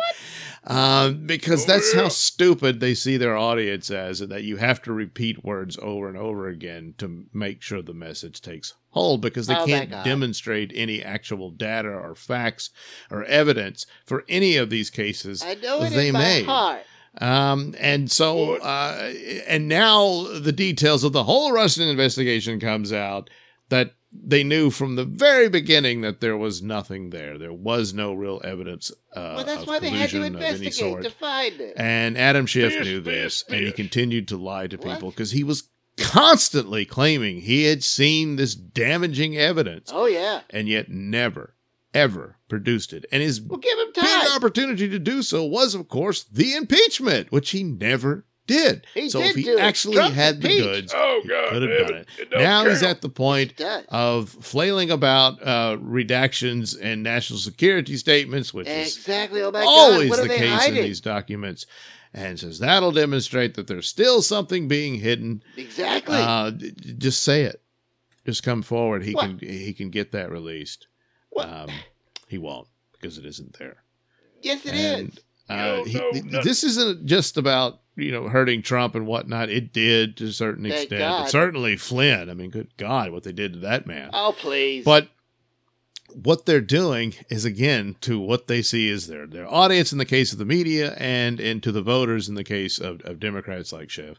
um, 0.65 1.27
because 1.27 1.65
Oh, 1.65 1.67
that's 1.67 1.93
how 1.95 2.09
stupid 2.09 2.81
they 2.81 2.95
see 2.95 3.17
their 3.17 3.37
audience 3.37 3.91
as, 3.91 4.21
and 4.21 4.31
that 4.33 4.45
you 4.45 4.57
have 4.57 4.83
to 4.83 4.93
repeat 4.93 5.45
words 5.45 5.79
over 5.81 6.09
and 6.09 6.17
over 6.17 6.49
again 6.49 6.95
to 6.99 7.27
make 7.33 7.63
sure 7.63 7.83
the 7.83 7.93
message 7.95 8.41
takes 8.41 8.75
hold 8.91 9.21
because 9.21 9.47
they 9.47 9.57
Oh, 9.57 9.67
can't 9.67 9.91
demonstrate 10.05 10.73
any 10.75 11.03
actual 11.03 11.51
data 11.51 11.89
or 11.89 12.15
facts 12.15 12.71
or 13.11 13.25
evidence 13.25 13.87
for 14.07 14.25
any 14.29 14.57
of 14.57 14.71
these 14.71 14.91
cases 14.91 15.43
I 15.43 15.55
know 15.57 15.83
it 15.83 15.91
they 15.91 16.09
in 16.09 16.15
my 16.15 16.21
made. 16.21 16.47
heart. 16.47 16.83
Um, 17.21 17.75
and 17.79 18.11
so, 18.11 18.55
uh, 18.57 19.13
and 19.47 19.69
now 19.69 20.25
the 20.39 20.53
details 20.53 21.05
of 21.05 21.13
the 21.13 21.25
whole 21.25 21.53
Russian 21.53 21.87
investigation 21.89 22.59
comes 22.59 22.93
out 22.93 23.31
that 23.69 23.93
they 24.17 24.45
knew 24.45 24.71
from 24.71 24.95
the 24.97 25.05
very 25.05 25.49
beginning 25.49 26.03
that 26.03 26.21
there 26.21 26.37
was 26.37 26.63
nothing 26.63 27.11
there. 27.11 27.37
There 27.37 27.53
was 27.53 27.93
no 27.93 28.15
real 28.15 28.41
evidence. 28.45 28.91
Uh, 29.15 29.35
Well, 29.37 29.45
that's 29.45 29.63
of 29.63 29.69
why 29.69 29.79
they 29.81 29.91
had 29.91 30.09
to 30.11 30.17
collusion 30.17 30.35
of 30.37 30.41
any 30.43 30.55
investigate 30.55 31.03
to 31.03 31.11
find 31.11 31.61
it. 31.61 31.75
And 31.77 32.17
Adam 32.17 32.47
Schiff 32.47 32.73
Fish, 32.73 32.87
knew 32.87 33.03
fish, 33.03 33.13
this, 33.13 33.45
and 33.49 33.67
he 33.67 33.73
continued 33.73 34.29
to 34.29 34.37
lie 34.37 34.67
to 34.69 34.79
people 34.79 35.11
because 35.11 35.33
he 35.33 35.43
was 35.45 35.65
constantly 35.97 36.85
claiming 36.85 37.41
he 37.41 37.65
had 37.65 37.83
seen 37.85 38.37
this 38.37 38.55
damaging 38.55 39.37
evidence, 39.37 39.91
Oh, 39.93 40.07
yeah. 40.07 40.41
and 40.51 40.69
yet 40.69 40.89
never, 40.89 41.55
ever 41.93 42.37
produced 42.49 42.93
it. 42.93 43.05
And 43.13 43.23
his 43.23 43.41
Well, 43.41 43.59
give 43.59 43.79
him 43.79 43.89
big 43.95 44.31
opportunity 44.31 44.89
to 44.89 44.99
do 44.99 45.23
so 45.23 45.45
was, 45.45 45.75
of 45.75 45.89
course, 45.89 46.23
the 46.25 46.55
impeachment, 46.55 47.31
which 47.33 47.51
he 47.51 47.63
never 47.63 48.25
did. 48.47 48.87
He 48.95 49.09
so 49.09 49.21
did 49.21 49.31
if 49.31 49.37
he 49.37 49.43
do 49.45 49.59
actually 49.59 49.97
Trump's 49.97 50.15
had 50.17 50.41
the 50.43 50.49
impeached. 50.49 50.65
goods, 50.65 50.93
Oh, 50.97 51.21
he 51.23 51.29
God 51.29 51.49
could 51.51 51.63
have 51.63 51.89
done 51.89 51.97
it. 51.99 52.09
it. 52.19 52.23
It 52.23 52.31
don't 52.31 52.43
now 52.43 52.65
he's 52.69 52.83
at 52.83 53.01
the 53.01 53.09
point 53.09 53.61
of 53.89 54.29
flailing 54.29 54.91
about 54.91 55.43
uh, 55.43 55.77
redactions 55.79 56.79
and 56.81 57.03
national 57.03 57.39
security 57.39 57.97
statements, 57.97 58.53
which 58.53 58.67
is 58.69 58.97
Exactly. 58.97 59.43
Oh 59.43 59.51
my 59.51 59.63
always 59.63 60.11
What 60.11 60.23
the 60.23 60.29
case 60.29 60.51
hiding? 60.51 60.77
in 60.79 60.85
these 60.85 61.01
documents. 61.01 61.67
And 62.17 62.39
says 62.39 62.61
that'll 62.61 62.93
demonstrate 62.93 63.55
that 63.55 63.67
there's 63.67 63.89
still 63.89 64.23
something 64.23 64.69
being 64.69 64.97
hidden. 65.01 65.43
Exactly. 65.57 66.17
Uh, 66.17 66.51
d- 66.51 66.71
d- 66.71 66.95
just 66.97 67.25
say 67.25 67.43
it. 67.43 67.61
Just 68.25 68.45
come 68.45 68.63
forward. 68.63 69.03
He 69.03 69.15
What? 69.15 69.39
can 69.39 69.39
he 69.41 69.73
can 69.73 69.91
get 69.91 70.13
that 70.13 70.31
released. 70.31 70.87
Um, 71.37 71.69
he 72.29 72.39
won't 72.39 72.69
because 72.93 73.19
it 73.19 73.27
isn't 73.27 73.59
there. 73.59 73.79
yes, 74.43 74.65
it 74.65 74.75
is. 74.75 75.19
And, 75.49 75.61
uh, 75.61 75.77
No, 75.93 76.01
no, 76.01 76.11
th- 76.13 76.25
no. 76.25 76.43
this 76.43 76.65
isn't 76.65 77.07
just 77.07 77.37
about 77.37 77.81
you 77.97 78.11
know 78.11 78.29
hurting 78.29 78.63
Trump 78.63 78.95
and 78.95 79.07
whatnot. 79.07 79.51
It 79.51 79.73
did 79.73 80.17
to 80.19 80.27
a 80.27 80.33
certain 80.33 80.65
Thank 80.65 80.75
extent, 80.85 81.01
God. 81.01 81.23
but 81.25 81.31
certainly 81.31 81.77
Flynn. 81.77 82.31
I 82.31 82.35
mean, 82.35 82.51
good 82.51 82.77
God, 82.77 83.11
what 83.13 83.23
they 83.25 83.33
did 83.33 83.53
to 83.55 83.59
that 83.61 83.87
man. 83.87 84.11
Oh, 84.13 84.35
please. 84.37 84.85
But 84.85 85.09
what 86.13 86.47
they're 86.47 86.61
doing 86.61 87.15
is 87.29 87.45
again 87.45 87.97
to 88.03 88.19
what 88.21 88.47
they 88.47 88.63
see 88.63 88.89
as 88.91 89.07
their 89.09 89.27
their 89.27 89.53
audience 89.53 89.93
in 89.93 89.99
the 89.99 90.05
case 90.05 90.33
of 90.33 90.39
the 90.39 90.45
media 90.45 90.95
and 90.97 91.41
into 91.41 91.73
the 91.73 91.83
voters 91.83 92.29
in 92.29 92.35
the 92.37 92.45
case 92.45 92.79
of, 92.79 93.01
of 93.03 93.19
Democrats 93.21 93.73
like 93.73 93.91
Chev. 93.91 94.19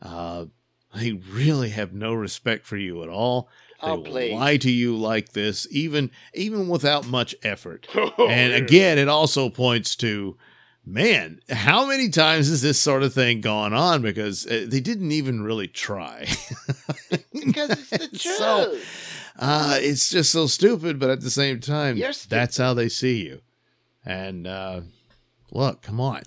Uh, 0.00 0.46
they 0.94 1.12
really 1.12 1.70
have 1.70 1.92
no 1.92 2.14
respect 2.14 2.66
for 2.66 2.76
you 2.76 3.02
at 3.02 3.08
all. 3.08 3.48
They 3.82 3.88
Oh, 3.90 3.96
will 3.96 4.04
please. 4.04 4.32
lie 4.32 4.56
to 4.58 4.70
you 4.70 4.96
like 4.96 5.32
this, 5.32 5.66
even 5.70 6.10
even 6.34 6.68
without 6.68 7.06
much 7.06 7.34
effort. 7.42 7.86
Oh, 7.94 8.28
and 8.28 8.52
yeah. 8.52 8.58
again, 8.58 8.98
it 8.98 9.08
also 9.08 9.48
points 9.50 9.96
to, 9.96 10.36
man, 10.86 11.40
how 11.50 11.86
many 11.86 12.08
times 12.08 12.48
has 12.48 12.62
this 12.62 12.78
sort 12.78 13.02
of 13.02 13.14
thing 13.14 13.40
gone 13.40 13.72
on? 13.72 14.02
Because 14.02 14.46
uh, 14.46 14.66
they 14.68 14.80
didn't 14.80 15.12
even 15.12 15.42
really 15.42 15.68
try. 15.68 16.26
because 17.32 17.70
it's 17.70 17.90
the 17.90 17.98
truth. 18.18 18.20
So, 18.20 18.78
uh, 19.38 19.78
it's 19.80 20.10
just 20.10 20.30
so 20.30 20.46
stupid, 20.46 20.98
but 20.98 21.10
at 21.10 21.20
the 21.20 21.30
same 21.30 21.60
time, 21.60 22.00
that's 22.28 22.56
how 22.56 22.74
they 22.74 22.88
see 22.88 23.24
you. 23.24 23.40
And 24.04 24.46
uh, 24.46 24.82
look, 25.50 25.82
come 25.82 26.00
on, 26.00 26.22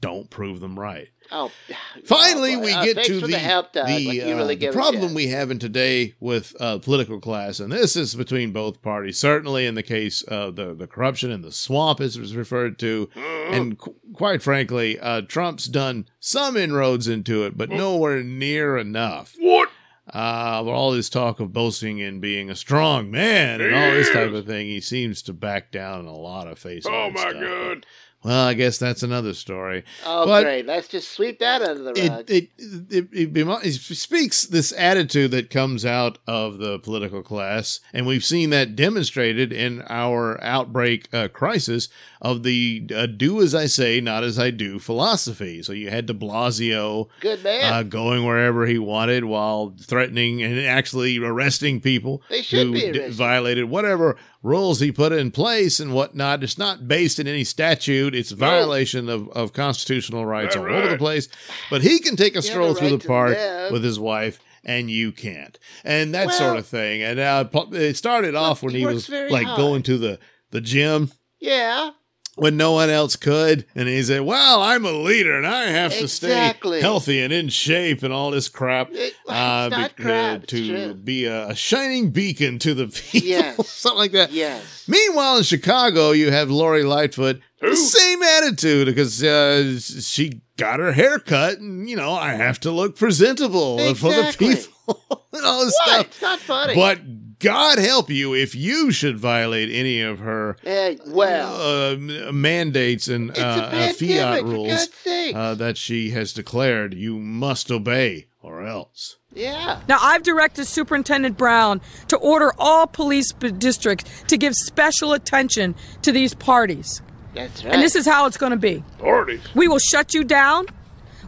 don't 0.00 0.28
prove 0.30 0.60
them 0.60 0.78
right. 0.78 1.08
oh, 1.32 1.50
Finally, 2.04 2.54
oh, 2.54 2.60
we 2.60 2.72
Uh, 2.72 2.84
get 2.84 3.04
to 3.06 3.20
the, 3.20 3.26
the 3.28 3.38
help, 3.38 3.72
the, 3.72 3.80
Like, 3.82 3.92
uh, 3.92 4.36
really 4.36 4.54
the 4.54 4.70
problem 4.72 5.14
we 5.14 5.28
have 5.28 5.50
in 5.50 5.58
today 5.58 6.14
with 6.20 6.54
uh, 6.60 6.78
political 6.78 7.18
class, 7.20 7.58
and 7.60 7.72
this 7.72 7.96
is 7.96 8.14
between 8.14 8.52
both 8.52 8.82
parties. 8.82 9.18
Certainly, 9.18 9.66
in 9.66 9.74
the 9.74 9.82
case 9.82 10.22
of 10.22 10.56
the 10.56 10.74
the 10.74 10.86
corruption 10.86 11.30
in 11.30 11.40
the 11.42 11.50
swamp, 11.52 12.00
as 12.00 12.16
it 12.16 12.20
was 12.20 12.36
referred 12.36 12.78
to, 12.80 13.08
and 13.50 13.78
qu- 13.78 13.94
quite 14.12 14.42
frankly, 14.42 14.98
uh, 15.00 15.22
Trump's 15.22 15.66
done 15.66 16.06
some 16.20 16.56
inroads 16.56 17.08
into 17.08 17.44
it, 17.44 17.56
but 17.56 17.70
nowhere 17.70 18.22
near 18.22 18.76
enough. 18.76 19.34
What? 19.38 19.70
Uh, 20.14 20.62
all 20.64 20.92
this 20.92 21.08
talk 21.10 21.40
of 21.40 21.52
boasting 21.52 22.00
and 22.00 22.20
being 22.20 22.48
a 22.48 22.54
strong 22.54 23.10
man 23.10 23.60
and 23.60 23.74
all 23.74 23.90
this 23.90 24.08
type 24.08 24.30
of 24.32 24.46
thing, 24.46 24.66
he 24.68 24.80
seems 24.80 25.20
to 25.22 25.32
back 25.32 25.72
down 25.72 25.98
in 25.98 26.06
a 26.06 26.14
lot 26.16 26.46
of 26.46 26.60
faces. 26.60 26.86
Oh 26.88 27.10
my 27.10 27.32
God. 27.32 27.84
Well, 28.26 28.46
I 28.48 28.54
guess 28.54 28.76
that's 28.78 29.04
another 29.04 29.34
story. 29.34 29.84
Oh, 30.04 30.26
But 30.26 30.42
great. 30.42 30.66
Let's 30.66 30.88
just 30.88 31.12
sweep 31.12 31.38
that 31.38 31.62
under 31.62 31.84
the 31.84 31.92
it, 32.04 32.08
rug. 32.10 32.28
it, 32.30 32.50
it, 32.58 33.08
it, 33.12 33.32
bemo- 33.32 33.64
it 33.64 33.74
speaks 33.74 34.44
this 34.44 34.72
attitude 34.76 35.30
that 35.30 35.48
comes 35.48 35.86
out 35.86 36.18
of 36.26 36.58
the 36.58 36.80
political 36.80 37.22
class, 37.22 37.78
and 37.92 38.04
we've 38.04 38.24
seen 38.24 38.50
that 38.50 38.74
demonstrated 38.74 39.52
in 39.52 39.82
our 39.88 40.42
outbreak 40.42 41.08
uh, 41.14 41.28
crisis 41.28 41.88
of 42.20 42.42
the 42.42 42.88
uh, 42.92 43.06
"do 43.06 43.40
as 43.40 43.54
I 43.54 43.66
say, 43.66 44.00
not 44.00 44.24
as 44.24 44.40
I 44.40 44.50
do" 44.50 44.80
philosophy. 44.80 45.62
So 45.62 45.72
you 45.72 45.90
had 45.90 46.06
De 46.06 46.12
Blasio 46.14 47.08
Good 47.20 47.44
man. 47.44 47.72
uh, 47.72 47.82
going 47.84 48.24
wherever 48.26 48.66
he 48.66 48.78
wanted 48.78 49.24
while 49.24 49.72
threatening 49.80 50.42
and 50.42 50.58
actually 50.58 51.18
arresting 51.18 51.80
people 51.80 52.22
who 52.50 52.74
d- 52.74 53.08
violated 53.10 53.66
whatever 53.66 54.16
rules 54.42 54.80
he 54.80 54.90
put 54.92 55.12
in 55.12 55.30
place 55.30 55.78
and 55.80 55.92
whatnot. 55.92 56.42
It's 56.42 56.58
not 56.58 56.88
based 56.88 57.18
in 57.20 57.26
any 57.28 57.44
statute. 57.44 58.14
It's 58.16 58.32
a 58.32 58.36
violation 58.36 59.08
of, 59.08 59.28
of 59.30 59.52
constitutional 59.52 60.24
rights 60.26 60.54
That's 60.54 60.66
all 60.66 60.74
over 60.74 60.88
the 60.88 60.98
place. 60.98 61.28
But 61.70 61.82
he 61.82 61.98
can 62.00 62.16
take 62.16 62.34
a 62.34 62.38
have 62.38 62.44
stroll 62.44 62.74
the 62.74 62.80
through 62.80 62.90
right 62.90 63.00
the 63.02 63.08
park 63.08 63.36
live. 63.36 63.72
with 63.72 63.84
his 63.84 63.98
wife. 64.00 64.40
And 64.68 64.90
you 64.90 65.12
can't, 65.12 65.56
and 65.84 66.12
that 66.16 66.26
Well- 66.26 66.38
sort 66.38 66.56
of 66.58 66.66
thing. 66.66 67.00
And 67.00 67.20
uh, 67.20 67.44
it 67.72 67.96
started 67.96 68.34
off 68.34 68.64
when 68.64 68.72
he 68.72 68.80
he 68.80 68.86
was 68.86 69.08
like 69.08 69.46
hard. 69.46 69.56
going 69.56 69.82
to 69.84 69.96
the 69.96 70.18
the 70.50 70.60
gym 70.60 71.12
yeah. 71.38 71.90
When 72.36 72.56
no 72.56 72.72
one 72.72 72.88
else 72.90 73.16
could. 73.16 73.66
And 73.74 73.88
he 73.88 74.02
said, 74.02 74.20
Well, 74.20 74.62
I'm 74.62 74.84
a 74.84 74.92
leader 74.92 75.36
and 75.36 75.46
I 75.46 75.64
have 75.64 75.92
to 75.98 76.06
stay 76.06 76.52
healthy 76.80 77.20
and 77.22 77.32
in 77.32 77.48
shape 77.48 78.02
and 78.02 78.12
all 78.12 78.30
this 78.30 78.48
crap. 78.48 78.90
It- 78.92 79.14
uh, 79.28 79.68
be- 79.96 80.02
crap, 80.02 80.44
it's 80.44 80.52
to 80.52 80.68
true. 80.68 80.94
be 80.94 81.24
a, 81.24 81.48
a 81.48 81.54
shining 81.56 82.10
beacon 82.10 82.58
to 82.60 82.74
the 82.74 82.86
people. 83.10 83.28
Yes. 83.28 83.68
Something 83.68 83.98
like 83.98 84.12
that. 84.12 84.30
Yes. 84.32 84.84
Meanwhile, 84.86 85.38
in 85.38 85.42
Chicago, 85.42 86.12
you 86.12 86.30
have 86.30 86.50
Lori 86.50 86.84
Lightfoot, 86.84 87.40
Who? 87.60 87.70
the 87.70 87.76
same 87.76 88.22
attitude 88.22 88.86
because 88.86 89.22
uh, 89.24 89.78
she 89.80 90.42
got 90.56 90.78
her 90.78 90.92
hair 90.92 91.18
cut, 91.18 91.58
and 91.58 91.88
you 91.88 91.96
know 91.96 92.12
I 92.12 92.34
have 92.34 92.60
to 92.60 92.70
look 92.70 92.96
presentable 92.96 93.78
for 93.94 94.10
the 94.12 94.34
people 94.38 95.00
and 95.32 95.44
all 95.44 95.64
this 95.64 95.74
What? 95.86 95.88
stuff. 95.88 96.06
It's 96.06 96.22
not 96.22 96.38
funny. 96.38 96.74
But 96.74 97.00
God 97.38 97.78
help 97.78 98.08
you 98.10 98.34
if 98.34 98.54
you 98.54 98.90
should 98.90 99.18
violate 99.18 99.70
any 99.70 100.00
of 100.00 100.20
her 100.20 100.56
Eh, 100.64 100.96
well, 101.06 101.92
uh, 101.92 102.32
mandates 102.32 103.08
and 103.08 103.30
uh, 103.30 103.34
uh, 103.42 103.92
fiat 103.92 104.42
rules 104.44 104.88
uh, 105.06 105.54
that 105.54 105.76
she 105.76 106.10
has 106.10 106.32
declared 106.32 106.94
you 106.94 107.18
must 107.18 107.70
obey 107.70 108.26
or 108.40 108.62
else. 108.62 109.16
yeah. 109.34 109.80
Now, 109.88 109.98
I've 110.00 110.22
directed 110.22 110.66
Superintendent 110.66 111.36
Brown 111.36 111.80
to 112.08 112.16
order 112.16 112.52
all 112.58 112.86
police 112.86 113.32
b- 113.32 113.50
districts 113.50 114.22
to 114.28 114.36
give 114.38 114.54
special 114.54 115.12
attention 115.12 115.74
to 116.02 116.12
these 116.12 116.32
parties. 116.32 117.02
That's 117.34 117.64
right. 117.64 117.74
And 117.74 117.82
this 117.82 117.96
is 117.96 118.06
how 118.06 118.26
it's 118.26 118.36
going 118.38 118.52
to 118.52 118.56
be. 118.56 118.82
Parties. 118.98 119.40
We 119.54 119.66
will 119.68 119.80
shut 119.80 120.14
you 120.14 120.22
down, 120.24 120.66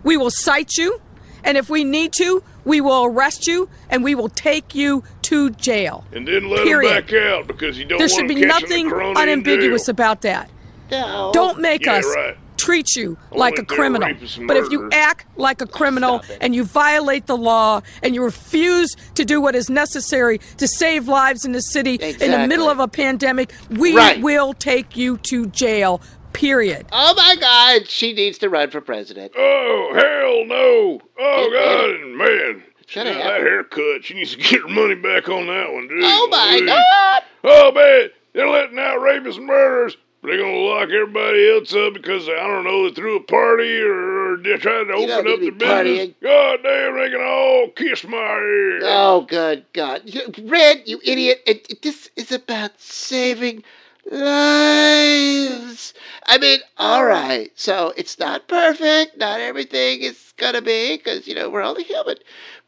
we 0.05 0.17
will 0.17 0.31
cite 0.31 0.77
you, 0.79 1.01
and 1.45 1.59
if 1.59 1.69
we 1.69 1.83
need 1.85 2.13
to, 2.15 2.43
we 2.65 2.81
will 2.81 3.05
arrest 3.05 3.47
you 3.47 3.69
and 3.91 4.05
we 4.05 4.15
will 4.15 4.29
take 4.29 4.75
you 4.75 5.03
to 5.29 5.51
jail. 5.51 6.05
And 6.13 6.27
then 6.27 6.49
let 6.49 6.65
Period. 6.65 6.91
him 6.91 7.05
back 7.05 7.13
out 7.13 7.47
because 7.47 7.79
you 7.79 7.85
don't 7.85 7.99
There 7.99 8.09
should 8.09 8.29
be 8.29 8.35
nothing 8.37 8.89
the 8.89 9.15
unambiguous 9.17 9.89
about 9.89 10.23
that. 10.23 10.51
No. 10.91 11.31
Don't 11.35 11.61
make 11.61 11.85
Yeah, 11.85 11.97
us 11.97 12.07
right. 12.17 12.37
treat 12.57 12.97
you 12.97 13.19
Only 13.31 13.41
like 13.41 13.59
a 13.59 13.65
criminal. 13.65 14.09
But 14.47 14.57
if 14.57 14.71
you 14.73 14.89
act 14.91 15.27
like 15.37 15.61
a 15.61 15.67
criminal 15.67 16.23
and 16.41 16.55
you 16.55 16.65
violate 16.65 17.27
the 17.27 17.37
law 17.37 17.83
and 18.03 18.15
you 18.15 18.23
refuse 18.25 18.97
to 19.17 19.25
do 19.25 19.41
what 19.41 19.55
is 19.55 19.69
necessary 19.69 20.39
to 20.57 20.67
save 20.67 21.07
lives 21.09 21.45
in 21.45 21.53
the 21.53 21.61
city 21.61 21.97
in 21.97 22.31
the 22.31 22.47
middle 22.49 22.71
of 22.71 22.79
a 22.81 22.89
pandemic, 22.89 23.53
we 23.71 23.95
Right. 23.95 24.21
will 24.23 24.55
take 24.55 24.97
you 24.97 25.19
to 25.25 25.47
jail. 25.47 26.01
Period. 26.33 26.87
Oh 26.93 27.15
my 27.17 27.37
God, 27.41 27.89
she 27.89 28.13
needs 28.13 28.39
to 28.39 28.49
run 28.49 28.71
for 28.71 28.81
president. 28.81 29.33
Oh, 29.37 29.91
hell 29.95 30.45
no. 30.47 31.01
Oh, 31.19 31.51
Get 31.51 31.59
God, 31.59 31.91
ready. 31.91 32.55
man. 32.55 32.63
Shut 32.89 33.07
up. 33.07 33.15
that 33.15 33.41
haircut, 33.43 34.03
she 34.05 34.15
needs 34.15 34.35
to 34.35 34.39
get 34.39 34.63
her 34.63 34.69
money 34.69 34.95
back 34.95 35.29
on 35.29 35.47
that 35.47 35.71
one, 35.73 35.89
dude. 35.89 36.01
Oh 36.03 36.29
my 36.31 36.57
Please. 36.59 36.67
God. 36.67 37.23
Oh, 37.45 37.73
man. 37.73 38.09
They're 38.33 38.49
letting 38.49 38.79
out 38.79 38.99
rapists 39.01 39.37
and 39.37 39.47
murderers. 39.47 39.97
They're 40.23 40.37
going 40.39 40.55
to 40.55 40.61
lock 40.61 40.89
everybody 40.91 41.49
else 41.51 41.73
up 41.75 41.93
because, 41.95 42.29
I 42.29 42.47
don't 42.47 42.65
know, 42.65 42.89
they 42.89 42.95
threw 42.95 43.17
a 43.17 43.23
party 43.23 43.79
or 43.81 44.37
they're 44.39 44.59
trying 44.59 44.87
to 44.89 44.95
You 44.95 45.13
open 45.13 45.19
up 45.19 45.25
to 45.25 45.45
the 45.45 45.51
be 45.51 45.59
business. 45.59 46.15
God 46.23 46.59
damn, 46.65 46.97
they 46.97 47.11
can 47.11 47.21
all 47.21 47.69
kiss 47.77 48.05
my 48.05 48.17
ear. 48.19 48.81
Oh, 48.83 49.27
good 49.29 49.65
God. 49.75 50.03
Red, 50.43 50.83
you 50.87 50.99
idiot. 51.05 51.43
It, 51.47 51.67
it- 51.71 51.83
this 51.83 52.11
is 52.17 52.33
about 52.33 52.81
saving 52.81 53.63
lives. 54.11 55.95
I 56.27 56.39
mean, 56.39 56.61
all 56.79 57.05
right. 57.05 57.51
So 57.55 57.93
it's 57.97 58.19
not 58.19 58.49
perfect. 58.49 59.19
Not 59.19 59.41
everything 59.41 60.01
is 60.01 60.33
going 60.37 60.55
to 60.55 60.63
be 60.63 60.97
because, 60.97 61.27
you 61.27 61.35
know, 61.35 61.49
we're 61.51 61.63
only 61.63 61.85
human. 61.85 62.17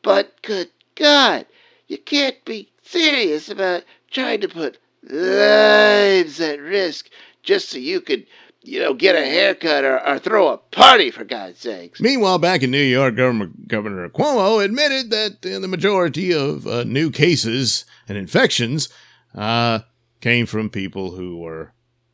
But 0.02 0.40
good 0.42 0.70
God, 0.94 1.46
you 1.88 1.98
can't 1.98 2.44
be 2.44 2.70
serious 2.82 3.48
about 3.48 3.84
trying 4.10 4.40
to 4.40 4.48
put 4.48 4.78
lives 5.02 6.40
at 6.40 6.60
risk 6.60 7.08
just 7.42 7.70
so 7.70 7.78
you 7.78 8.00
could, 8.00 8.26
you 8.62 8.80
know, 8.80 8.92
get 8.94 9.16
a 9.16 9.24
haircut 9.24 9.84
or, 9.84 10.06
or 10.06 10.18
throw 10.18 10.48
a 10.48 10.58
party, 10.58 11.10
for 11.10 11.24
God's 11.24 11.58
sakes. 11.58 12.00
Meanwhile, 12.00 12.38
back 12.38 12.62
in 12.62 12.70
New 12.70 12.82
York, 12.82 13.16
Governor, 13.16 13.50
Governor 13.66 14.08
Cuomo 14.08 14.62
admitted 14.62 15.10
that 15.10 15.44
uh, 15.44 15.58
the 15.58 15.68
majority 15.68 16.32
of 16.32 16.66
uh, 16.66 16.84
new 16.84 17.10
cases 17.10 17.84
and 18.08 18.18
infections 18.18 18.88
uh, 19.34 19.80
came 20.20 20.46
from 20.46 20.68
people 20.68 21.12
who 21.12 21.38
were 21.38 21.72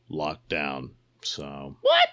locked 0.09 0.49
down. 0.49 0.91
So, 1.23 1.75
What? 1.81 2.07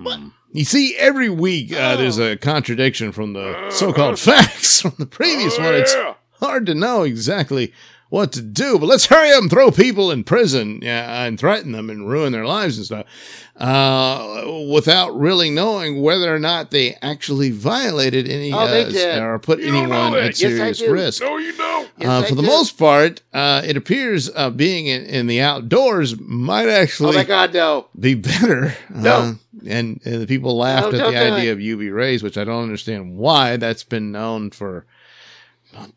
Hmm. 0.00 0.28
you 0.52 0.64
see, 0.64 0.96
every 0.96 1.28
week 1.28 1.72
uh, 1.72 1.96
there's 1.96 2.18
a 2.18 2.36
contradiction 2.36 3.12
from 3.12 3.32
the 3.32 3.70
so-called 3.70 4.18
facts 4.18 4.80
from 4.80 4.94
the 4.98 5.06
previous 5.06 5.58
Oh, 5.58 5.62
one. 5.62 5.74
It's 5.74 5.94
hard 6.40 6.66
to 6.66 6.74
know 6.74 7.02
exactly 7.02 7.72
what 8.10 8.32
to 8.32 8.42
do. 8.42 8.78
But 8.78 8.86
let's 8.86 9.06
hurry 9.06 9.30
up 9.32 9.42
and 9.42 9.50
throw 9.50 9.70
people 9.70 10.10
in 10.10 10.24
prison 10.24 10.80
yeah, 10.82 11.24
and 11.24 11.38
threaten 11.38 11.72
them 11.72 11.88
and 11.88 12.08
ruin 12.08 12.32
their 12.32 12.44
lives 12.44 12.76
and 12.76 12.84
stuff 12.84 13.06
uh, 13.56 14.44
without 14.72 15.16
really 15.18 15.48
knowing 15.48 16.02
whether 16.02 16.34
or 16.34 16.38
not 16.38 16.70
they 16.70 16.96
actually 17.00 17.50
violated 17.50 18.28
any 18.28 18.52
Oh, 18.52 18.58
uh, 18.58 19.20
or 19.20 19.38
put 19.38 19.60
You 19.60 19.68
anyone 19.68 20.14
at. 20.14 20.38
Yes, 20.38 20.38
serious 20.38 20.82
risk. 20.82 21.22
No, 21.22 21.38
you 21.38 21.56
don't. 21.56 21.69
Yes, 22.00 22.08
uh, 22.08 22.22
for 22.26 22.34
the 22.34 22.42
do. 22.42 22.48
most 22.48 22.78
part, 22.78 23.20
uh, 23.32 23.62
it 23.64 23.76
appears 23.76 24.30
uh, 24.34 24.50
being 24.50 24.86
in, 24.86 25.04
in 25.04 25.26
the 25.26 25.40
outdoors 25.40 26.18
might 26.18 26.68
actually. 26.68 27.16
Oh 27.16 27.18
actually 27.18 27.18
my 27.18 27.24
God, 27.24 27.54
no. 27.54 27.86
be 27.98 28.14
better. 28.14 28.74
No. 28.88 29.10
Uh, 29.14 29.32
and, 29.66 30.00
and 30.04 30.22
the 30.22 30.26
people 30.26 30.56
laughed 30.56 30.92
No, 30.92 31.06
at 31.06 31.10
the 31.10 31.18
idea 31.18 31.52
of 31.52 31.58
UV 31.58 31.94
rays, 31.94 32.22
which 32.22 32.38
I 32.38 32.44
don't 32.44 32.62
understand 32.62 33.16
why. 33.16 33.56
That's 33.56 33.84
been 33.84 34.10
known 34.12 34.50
for, 34.50 34.86
oh, 35.76 35.88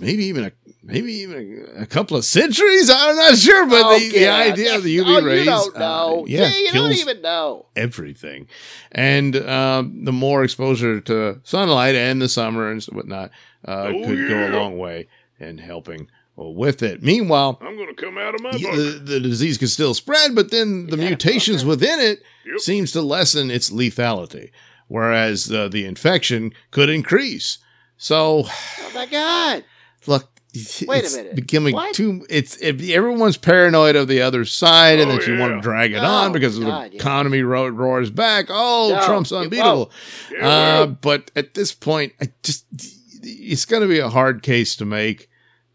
maybe 0.00 0.24
even 0.24 0.44
a 0.44 0.52
maybe 0.82 1.12
even 1.14 1.72
a, 1.76 1.82
a 1.82 1.86
couple 1.86 2.16
of 2.16 2.24
centuries. 2.24 2.88
I'm 2.90 3.16
not 3.16 3.36
sure, 3.36 3.66
but 3.66 3.98
the, 3.98 4.10
the 4.10 4.28
idea 4.28 4.76
of 4.76 4.82
the 4.84 4.98
UV 4.98 5.04
oh, 5.22 5.24
rays, 5.24 5.40
You 5.40 5.44
don't 5.46 5.76
uh, 5.76 5.78
know. 5.78 6.24
yeah, 6.28 6.50
See, 6.50 6.66
you 6.66 6.72
don't 6.72 6.92
even 6.92 7.22
know. 7.22 7.66
everything. 7.74 8.48
And 8.92 9.36
um, 9.36 10.04
the 10.04 10.12
more 10.12 10.44
exposure 10.44 11.00
to 11.00 11.40
sunlight 11.44 11.94
and 11.94 12.20
the 12.20 12.28
summer 12.28 12.70
and 12.70 12.82
whatnot 12.84 13.30
uh, 13.66 13.92
Oh, 13.94 14.04
could 14.06 14.28
go 14.28 14.48
a 14.48 14.50
long 14.50 14.78
way 14.78 15.08
in 15.40 15.58
helping 15.58 16.08
with 16.36 16.82
it. 16.82 17.02
Meanwhile, 17.02 17.58
I'm 17.62 17.76
going 17.76 17.94
to 17.94 18.00
come 18.02 18.18
out 18.18 18.34
of 18.34 18.42
my 18.42 18.50
the, 18.52 19.00
the 19.02 19.20
disease 19.20 19.56
can 19.58 19.68
still 19.68 19.94
spread, 19.94 20.34
but 20.34 20.50
then 20.50 20.86
the 20.88 20.96
mutations 20.96 21.64
within 21.64 21.98
it 22.00 22.22
Yep. 22.46 22.60
seems 22.60 22.92
to 22.92 23.00
lessen 23.02 23.50
its 23.50 23.70
lethality, 23.70 24.50
whereas 24.86 25.50
uh, 25.50 25.66
the 25.68 25.84
infection 25.84 26.52
could 26.70 26.88
increase. 26.88 27.58
So, 27.96 28.44
Oh 28.46 28.90
my 28.94 29.06
God. 29.06 29.64
look. 30.06 30.28
Wait 30.86 31.04
a 31.06 31.16
minute. 31.16 31.34
becoming 31.34 31.74
What? 31.74 31.94
too. 31.94 32.24
It's 32.30 32.56
if 32.62 32.80
everyone's 32.88 33.36
paranoid 33.36 33.94
of 33.94 34.08
the 34.08 34.22
other 34.22 34.46
side, 34.46 34.98
and 35.00 35.10
Oh, 35.10 35.16
that 35.16 35.26
you 35.26 35.36
want 35.38 35.52
to 35.54 35.60
drag 35.60 35.92
it 35.92 35.98
Oh, 35.98 36.06
on 36.06 36.32
because 36.32 36.58
God, 36.58 36.90
the 36.92 36.94
yeah. 36.94 37.00
economy 37.00 37.42
ro- 37.42 37.68
roars 37.68 38.08
back. 38.08 38.46
Oh, 38.48 38.94
No, 38.98 39.04
Trump's 39.04 39.32
unbeatable. 39.32 39.90
Uh, 40.30 40.40
well. 40.40 40.86
but 40.86 41.30
at 41.36 41.52
this 41.52 41.74
point, 41.74 42.14
I 42.22 42.28
just 42.42 42.64
it's 43.28 43.64
going 43.64 43.82
to 43.82 43.88
be 43.88 43.98
a 43.98 44.08
hard 44.08 44.42
case 44.42 44.76
to 44.76 44.84
make 44.84 45.28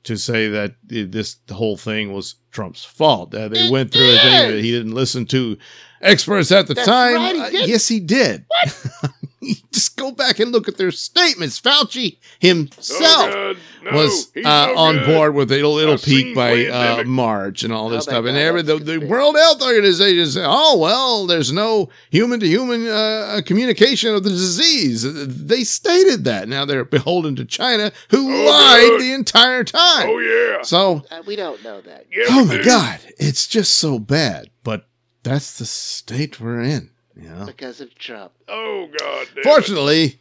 to 0.04 0.18
say 0.18 0.48
that 0.48 0.76
this 0.84 1.38
whole 1.52 1.78
thing 1.78 2.12
was 2.12 2.36
Trump's 2.52 2.84
fault. 2.84 3.36
Uh, 3.36 3.48
they 3.50 3.68
It 3.68 3.72
went 3.72 3.92
through 3.92 4.10
a 4.14 4.18
thing 4.18 4.32
that 4.32 4.54
is. 4.56 4.64
he 4.64 4.72
didn't 4.72 4.94
listen 4.96 5.26
to 5.28 5.58
experts 6.02 6.52
at 6.52 6.66
the 6.68 6.74
That's 6.74 6.88
time. 6.88 7.16
right, 7.16 7.52
he 7.52 7.60
Uh, 7.62 7.66
yes, 7.68 7.88
he 7.88 8.00
did. 8.00 8.46
Just 9.72 9.98
go 9.98 10.12
back 10.12 10.40
and 10.40 10.52
look 10.52 10.68
at 10.68 10.78
their 10.78 10.92
statements. 10.92 11.60
Fauci 11.60 12.18
himself 12.40 13.58
no, 13.84 13.92
was 13.92 14.32
uh, 14.38 14.42
no 14.42 14.78
on 14.78 14.96
good. 14.98 15.06
board 15.08 15.34
with 15.36 15.52
it'll 15.52 15.78
it'll 15.80 15.98
peak 15.98 16.36
by 16.36 16.66
uh. 16.68 17.04
March 17.06 17.64
and 17.64 17.74
all 17.74 17.90
this 17.90 18.08
Oh, 18.08 18.12
stuff. 18.12 18.26
And 18.26 18.38
every, 18.38 18.62
the, 18.62 18.78
the. 18.78 19.00
World 19.00 19.36
Health 19.36 19.62
Organization 19.64 20.26
said, 20.28 20.46
"Oh 20.48 20.78
well, 20.78 21.26
there's 21.26 21.52
no 21.52 21.90
human 22.12 22.40
to 22.40 22.48
human 22.48 22.88
uh, 22.88 23.42
communication 23.46 24.14
of 24.14 24.24
the 24.24 24.30
disease." 24.30 25.02
They 25.04 25.64
stated 25.64 26.24
that. 26.26 26.48
Now 26.48 26.66
they're 26.66 26.86
beholden 26.86 27.36
to 27.38 27.46
China, 27.46 27.92
who 28.10 28.32
Oh, 28.32 28.50
lied 28.50 28.82
good. 28.90 29.02
the 29.02 29.14
entire 29.14 29.64
time. 29.64 30.08
Oh, 30.10 30.20
yeah. 30.20 30.62
So, 30.62 31.04
Uh, 31.10 31.24
we 31.26 31.36
don't 31.36 31.64
know 31.64 31.82
that. 31.82 32.06
Yeah, 32.12 32.26
oh 32.30 32.46
my 32.46 32.58
do. 32.58 32.64
God, 32.64 33.00
it's 33.18 33.48
just 33.48 33.74
so 33.76 33.98
bad. 34.00 34.50
But 34.64 34.86
that's 35.24 35.58
the 35.58 35.66
state 35.66 36.40
we're 36.40 36.62
in. 36.62 36.92
You 37.16 37.30
know. 37.30 37.46
Because 37.46 37.82
of 37.82 37.94
Trump. 37.96 38.32
Oh, 38.48 38.88
God. 38.98 39.28
damn 39.30 39.38
it. 39.40 39.44
Fortunately, 39.44 40.20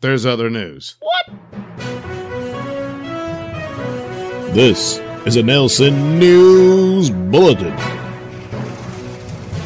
there's 0.00 0.24
other 0.24 0.48
news. 0.48 0.96
What? 1.00 1.30
This 4.54 4.98
is 5.26 5.36
a 5.36 5.42
Nailsin 5.42 6.18
News 6.18 7.10
Bulletin. 7.10 7.76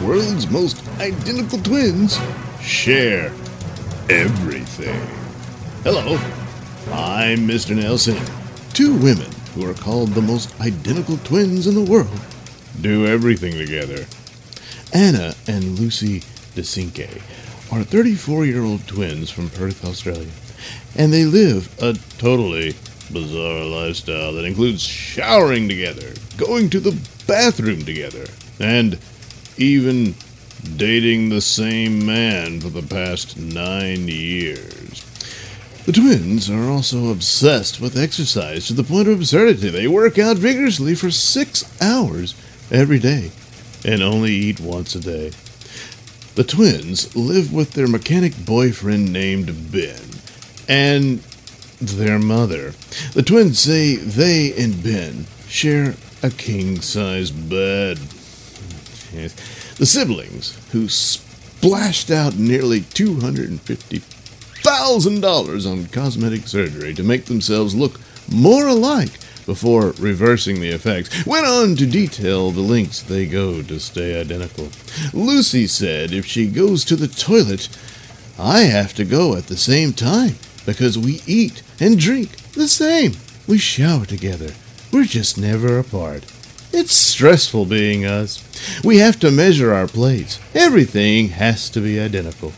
World's 0.06 0.50
most 0.50 0.87
identical 0.99 1.59
twins 1.59 2.18
share 2.61 3.33
everything. 4.11 5.00
Hello, 5.83 6.16
I'm 6.92 7.49
Mr. 7.49 7.75
Nailsin. 7.75 8.21
Two 8.75 8.94
women 8.97 9.30
who 9.54 9.68
are 9.68 9.75
called 9.75 10.11
the 10.11 10.21
most 10.21 10.61
identical 10.61 11.16
twins 11.18 11.66
in 11.66 11.75
the 11.75 11.90
world 11.90 12.21
do 12.80 13.06
everything 13.06 13.52
together. 13.52 14.04
Anna 14.92 15.35
and 15.47 15.78
Lucy 15.78 16.23
DeCinque 16.54 17.21
are 17.73 17.82
34 17.82 18.47
year 18.47 18.62
old 18.62 18.86
twins 18.86 19.30
from 19.30 19.50
Perth, 19.50 19.84
Australia, 19.84 20.30
and 20.97 21.12
they 21.12 21.25
live 21.25 21.76
a 21.82 21.95
totally 22.19 22.75
bizarre 23.12 23.64
lifestyle 23.64 24.32
that 24.32 24.45
includes 24.45 24.82
showering 24.82 25.69
together, 25.69 26.12
going 26.36 26.71
to 26.71 26.80
the 26.80 26.99
bathroom 27.26 27.84
together, 27.84 28.26
and 28.58 28.99
even 29.56 30.14
dating 30.76 31.28
the 31.28 31.40
same 31.40 32.04
man 32.04 32.60
for 32.60 32.69
the 32.69 32.82
past 32.82 33.36
nine 33.36 34.08
years. 34.08 35.04
The 35.86 35.93
twins 35.93 36.49
are 36.49 36.71
also 36.71 37.10
obsessed 37.10 37.80
with 37.80 37.99
exercise 37.99 38.67
to 38.67 38.73
the 38.73 38.84
point 38.84 39.06
of 39.06 39.19
absurdity. 39.19 39.69
They 39.69 39.86
work 39.86 40.19
out 40.19 40.38
vigorously 40.38 40.95
for 40.95 41.10
six 41.10 41.64
hours 41.82 42.34
every 42.71 42.99
day 42.99 43.32
and 43.84 44.02
only 44.02 44.32
eat 44.32 44.60
once 44.60 44.95
a 44.95 45.00
day. 45.00 45.32
The 46.34 46.44
twins 46.44 47.14
live 47.14 47.52
with 47.52 47.75
their 47.75 47.86
mechanic 47.86 48.44
boyfriend 48.44 49.12
named 49.12 49.70
Ben 49.70 50.00
and 50.68 51.20
their 51.80 52.18
mother. 52.18 52.75
The 53.12 53.23
twins 53.23 53.60
say 53.60 53.94
they 53.94 54.52
and 54.54 54.82
Ben 54.82 55.26
share 55.47 55.94
a 56.25 56.30
king 56.30 56.80
size 56.80 57.30
bed. 57.30 57.99
The 59.76 59.86
siblings, 59.86 60.58
who 60.73 60.88
splashed 60.88 62.10
out 62.10 62.36
nearly 62.36 62.80
$250,000 62.80 65.70
on 65.70 65.86
cosmetic 65.86 66.49
surgery 66.49 66.94
to 66.94 67.04
make 67.04 67.26
themselves 67.26 67.76
look 67.76 68.00
more 68.28 68.66
alike 68.66 69.20
before 69.47 69.93
reversing 69.99 70.61
the 70.61 70.71
effects, 70.71 71.26
went 71.26 71.47
on 71.47 71.76
to 71.76 71.87
detail 71.87 72.50
the 72.50 72.61
lengths 72.61 73.02
they 73.02 73.26
go 73.26 73.63
to 73.63 73.78
stay 73.78 74.21
identical. 74.21 74.69
Lucy 75.13 75.67
said 75.67 76.13
if 76.13 76.26
she 76.26 76.47
goes 76.47 76.85
to 76.85 76.97
the 76.97 77.09
toilet, 77.09 77.69
I 78.39 78.61
have 78.61 78.95
to 78.95 79.04
go 79.04 79.37
at 79.37 79.47
the 79.47 79.57
same 79.57 79.93
time 79.93 80.37
because 80.67 80.99
we 80.99 81.23
eat 81.26 81.63
and 81.80 81.99
drink 81.99 82.37
the 82.52 82.69
same. 82.69 83.13
We 83.47 83.59
shower 83.59 84.07
together. 84.07 84.52
We're 84.93 85.04
just 85.04 85.39
never 85.39 85.78
apart. 85.78 86.25
It's 86.73 86.95
stressful 86.95 87.67
being 87.67 88.04
us. 88.04 88.43
We 88.83 88.99
have 88.99 89.21
to 89.21 89.30
measure 89.30 89.73
our 89.73 89.87
plates. 89.87 90.41
Everything 90.54 91.28
has 91.28 91.71
to 91.71 91.80
be 91.80 92.00
identical. 92.00 92.52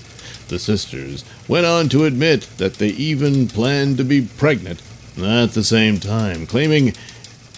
The 0.49 0.59
sisters 0.59 1.25
went 1.49 1.67
on 1.67 1.89
to 1.91 2.05
admit 2.05 2.49
that 2.57 2.75
they 2.75 2.89
even 2.89 3.49
planned 3.49 3.99
to 3.99 4.05
be 4.05 4.23
pregnant 4.23 4.81
at 5.19 5.53
the 5.53 5.65
same 5.65 5.99
time, 5.99 6.47
claiming 6.47 6.95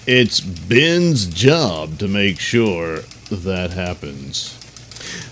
it's 0.07 0.41
Ben's 0.41 1.27
job 1.27 1.99
to 1.99 2.09
make 2.09 2.39
sure 2.39 3.01
that 3.31 3.71
happens. 3.71 4.55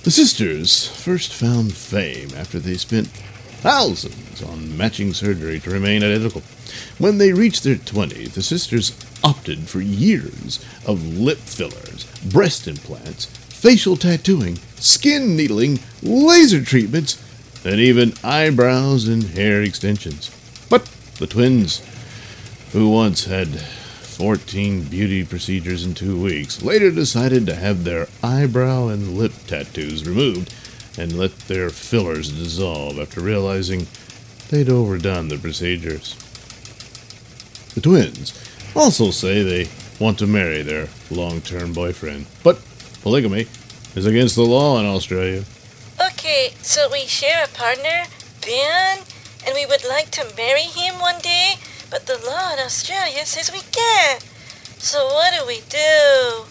The 0.03 0.11
sisters 0.11 0.87
first 0.87 1.33
found 1.33 1.75
fame 1.75 2.31
after 2.37 2.59
they 2.59 2.75
spent 2.77 3.09
thousands 3.09 4.43
on 4.43 4.77
matching 4.77 5.13
surgery 5.15 5.61
to 5.61 5.71
remain 5.71 6.03
identical. 6.05 6.43
When 6.99 7.19
they 7.19 7.33
reached 7.33 7.65
their 7.65 7.77
20s, 7.77 8.33
the 8.33 8.43
sisters 8.43 8.97
opted 9.25 9.69
for 9.69 9.81
years 9.81 10.65
of 10.87 11.19
lip 11.19 11.39
fillers, 11.39 12.07
breast 12.31 12.69
implants, 12.69 13.25
facial 13.27 13.97
tattooing, 13.97 14.57
skin 14.77 15.37
needling, 15.37 15.81
laser 16.03 16.63
treatments, 16.63 17.23
and 17.65 17.81
even 17.81 18.15
eyebrows 18.23 19.09
and 19.09 19.23
hair 19.25 19.63
extensions. 19.63 20.31
But 20.69 20.85
the 21.19 21.27
twins, 21.27 21.81
who 22.77 22.91
once 22.91 23.25
had 23.25 23.49
14 23.49 24.83
beauty 24.83 25.25
procedures 25.25 25.87
in 25.87 25.95
two 25.95 26.21
weeks, 26.21 26.61
later 26.61 26.91
decided 26.91 27.47
to 27.47 27.55
have 27.55 27.85
their 27.85 28.07
eyebrow 28.23 28.89
and 28.89 29.17
lip 29.17 29.33
tattoos 29.47 30.07
removed 30.07 30.53
and 30.99 31.17
let 31.17 31.35
their 31.49 31.71
fillers 31.71 32.31
dissolve 32.31 32.99
after 32.99 33.23
realizing 33.23 33.87
they'd 34.51 34.69
overdone 34.69 35.29
the 35.29 35.39
procedures. 35.39 36.17
The 37.75 37.81
twins 37.81 38.39
also 38.75 39.11
say 39.11 39.43
they 39.43 39.71
want 39.99 40.19
to 40.19 40.27
marry 40.27 40.61
their 40.61 40.89
long 41.11 41.41
term 41.41 41.73
boyfriend, 41.73 42.27
but 42.45 42.61
polygamy 43.01 43.47
is 43.95 44.05
against 44.05 44.37
the 44.37 44.43
law 44.43 44.79
in 44.79 44.85
Australia. 44.85 45.45
Okay, 46.13 46.51
so 46.61 46.91
we 46.93 47.07
share 47.07 47.43
a 47.43 47.49
partner, 47.49 48.03
Ben, 48.45 48.99
and 49.47 49.55
we 49.55 49.65
would 49.65 49.89
like 49.89 50.11
to 50.11 50.31
marry 50.37 50.65
him 50.65 51.01
one 51.01 51.19
day, 51.21 51.55
but 51.91 52.07
the 52.07 52.19
law 52.27 52.53
in 52.53 52.59
Australia 52.59 53.25
says 53.25 53.51
we 53.53 53.61
can't. 53.73 54.23
So 54.79 55.07
what 55.07 55.33
do 55.39 55.47
we 55.47 55.61
do? 55.69 56.45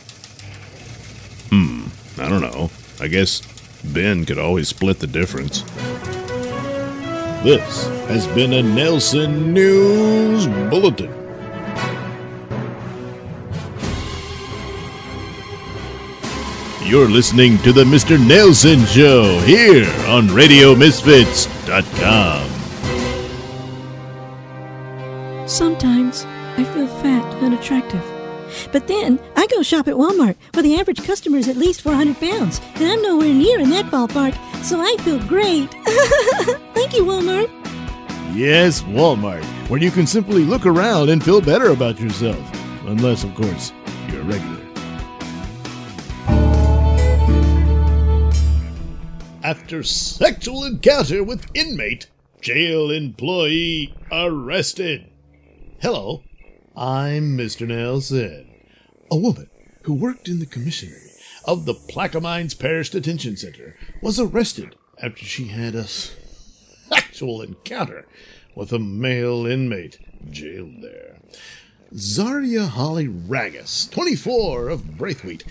Hmm, 1.51 1.87
I 2.19 2.27
don't 2.29 2.41
know. 2.41 2.69
I 2.99 3.07
guess 3.07 3.41
Ben 3.83 4.25
could 4.25 4.39
always 4.39 4.67
split 4.69 4.99
the 4.99 5.07
difference. 5.07 5.61
This 7.43 7.87
has 8.07 8.25
been 8.27 8.53
a 8.53 8.61
Nailsin 8.63 9.51
News 9.53 10.47
Bulletin. 10.69 11.11
You're 16.81 17.09
listening 17.09 17.57
to 17.59 17.71
the 17.73 17.83
Mr. 17.83 18.17
Nailsin 18.17 18.85
Show 18.87 19.39
here 19.39 19.85
on 20.07 20.27
RadioMisfits.com. 20.27 22.54
Sometimes 25.47 26.25
I 26.57 26.63
feel 26.63 26.87
fat 26.87 27.33
and 27.35 27.45
unattractive. 27.45 28.03
But 28.71 28.87
then 28.87 29.19
I 29.35 29.45
go 29.47 29.61
shop 29.61 29.87
at 29.87 29.93
Walmart, 29.93 30.35
where 30.53 30.63
the 30.63 30.79
average 30.79 31.03
customer 31.03 31.37
is 31.37 31.47
at 31.47 31.55
least 31.57 31.81
400 31.81 32.19
pounds, 32.19 32.59
and 32.75 32.85
I'm 32.85 33.01
nowhere 33.01 33.33
near 33.33 33.59
in 33.59 33.69
that 33.69 33.85
ballpark, 33.85 34.33
so 34.63 34.79
I 34.79 34.95
feel 35.03 35.19
great. 35.27 35.71
Thank 36.73 36.93
you, 36.93 37.03
Walmart. 37.03 37.49
Yes, 38.33 38.81
Walmart, 38.83 39.43
where 39.69 39.79
you 39.79 39.91
can 39.91 40.07
simply 40.07 40.43
look 40.43 40.65
around 40.65 41.09
and 41.09 41.23
feel 41.23 41.41
better 41.41 41.69
about 41.69 41.99
yourself. 41.99 42.39
Unless, 42.87 43.23
of 43.23 43.35
course, 43.35 43.71
you're 44.09 44.21
a 44.21 44.23
regular. 44.23 44.61
After 49.43 49.83
sexual 49.83 50.63
encounter 50.63 51.23
with 51.23 51.45
inmate, 51.53 52.07
jail 52.41 52.89
employee 52.89 53.93
arrested. 54.11 55.05
Hello, 55.81 56.23
I'm 56.75 57.37
Mr. 57.37 57.67
Nailsin. 57.67 58.47
A 59.11 59.17
woman 59.17 59.49
who 59.83 59.93
worked 59.93 60.29
in 60.29 60.39
the 60.39 60.45
commissary 60.45 61.11
of 61.43 61.65
the 61.65 61.73
Plaquemines 61.73 62.57
Parish 62.57 62.89
Detention 62.89 63.35
Center 63.35 63.75
was 64.01 64.17
arrested 64.17 64.75
after 65.03 65.25
she 65.25 65.49
had 65.49 65.75
a 65.75 65.83
sexual 65.83 67.41
encounter 67.41 68.07
with 68.55 68.71
a 68.71 68.79
male 68.79 69.45
inmate 69.45 69.99
jailed 70.31 70.81
there. 70.81 71.19
Zaria 71.93 72.67
Holly 72.67 73.09
Ragus, 73.09 73.91
24 73.91 74.69
of 74.69 74.97
Braithwaite, 74.97 75.43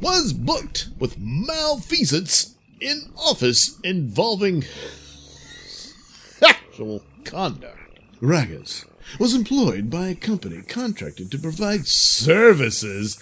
was 0.00 0.32
booked 0.32 0.88
with 0.98 1.18
malfeasance 1.18 2.56
in 2.80 3.12
office 3.16 3.78
involving 3.84 4.62
sexual 5.68 7.02
conduct. 7.24 7.76
Ragus 8.20 8.84
was 9.18 9.34
employed 9.34 9.90
by 9.90 10.08
a 10.08 10.14
company 10.14 10.62
contracted 10.62 11.30
to 11.30 11.38
provide 11.38 11.86
services 11.86 13.18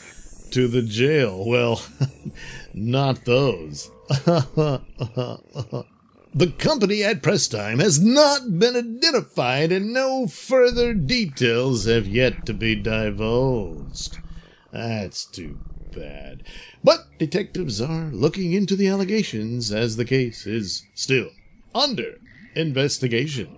to 0.50 0.68
the 0.68 0.82
jail. 0.82 1.44
Well, 1.44 1.82
not 2.74 3.24
those. 3.24 3.90
The 6.34 6.48
company 6.48 7.02
at 7.02 7.22
press 7.22 7.48
time 7.48 7.78
has 7.78 7.98
not 7.98 8.58
been 8.58 8.76
identified 8.76 9.72
and 9.72 9.94
no 9.94 10.26
further 10.26 10.92
details 10.92 11.86
have 11.86 12.06
yet 12.06 12.44
to 12.46 12.54
be 12.54 12.74
divulged. 12.74 14.18
That's 14.70 15.24
too 15.24 15.58
bad. 15.96 16.42
But 16.84 17.06
detectives 17.18 17.80
are 17.80 18.10
looking 18.12 18.52
into 18.52 18.76
the 18.76 18.88
allegations 18.88 19.72
as 19.72 19.96
the 19.96 20.04
case 20.04 20.46
is 20.46 20.86
still 20.94 21.30
under 21.74 22.18
investigation. 22.54 23.56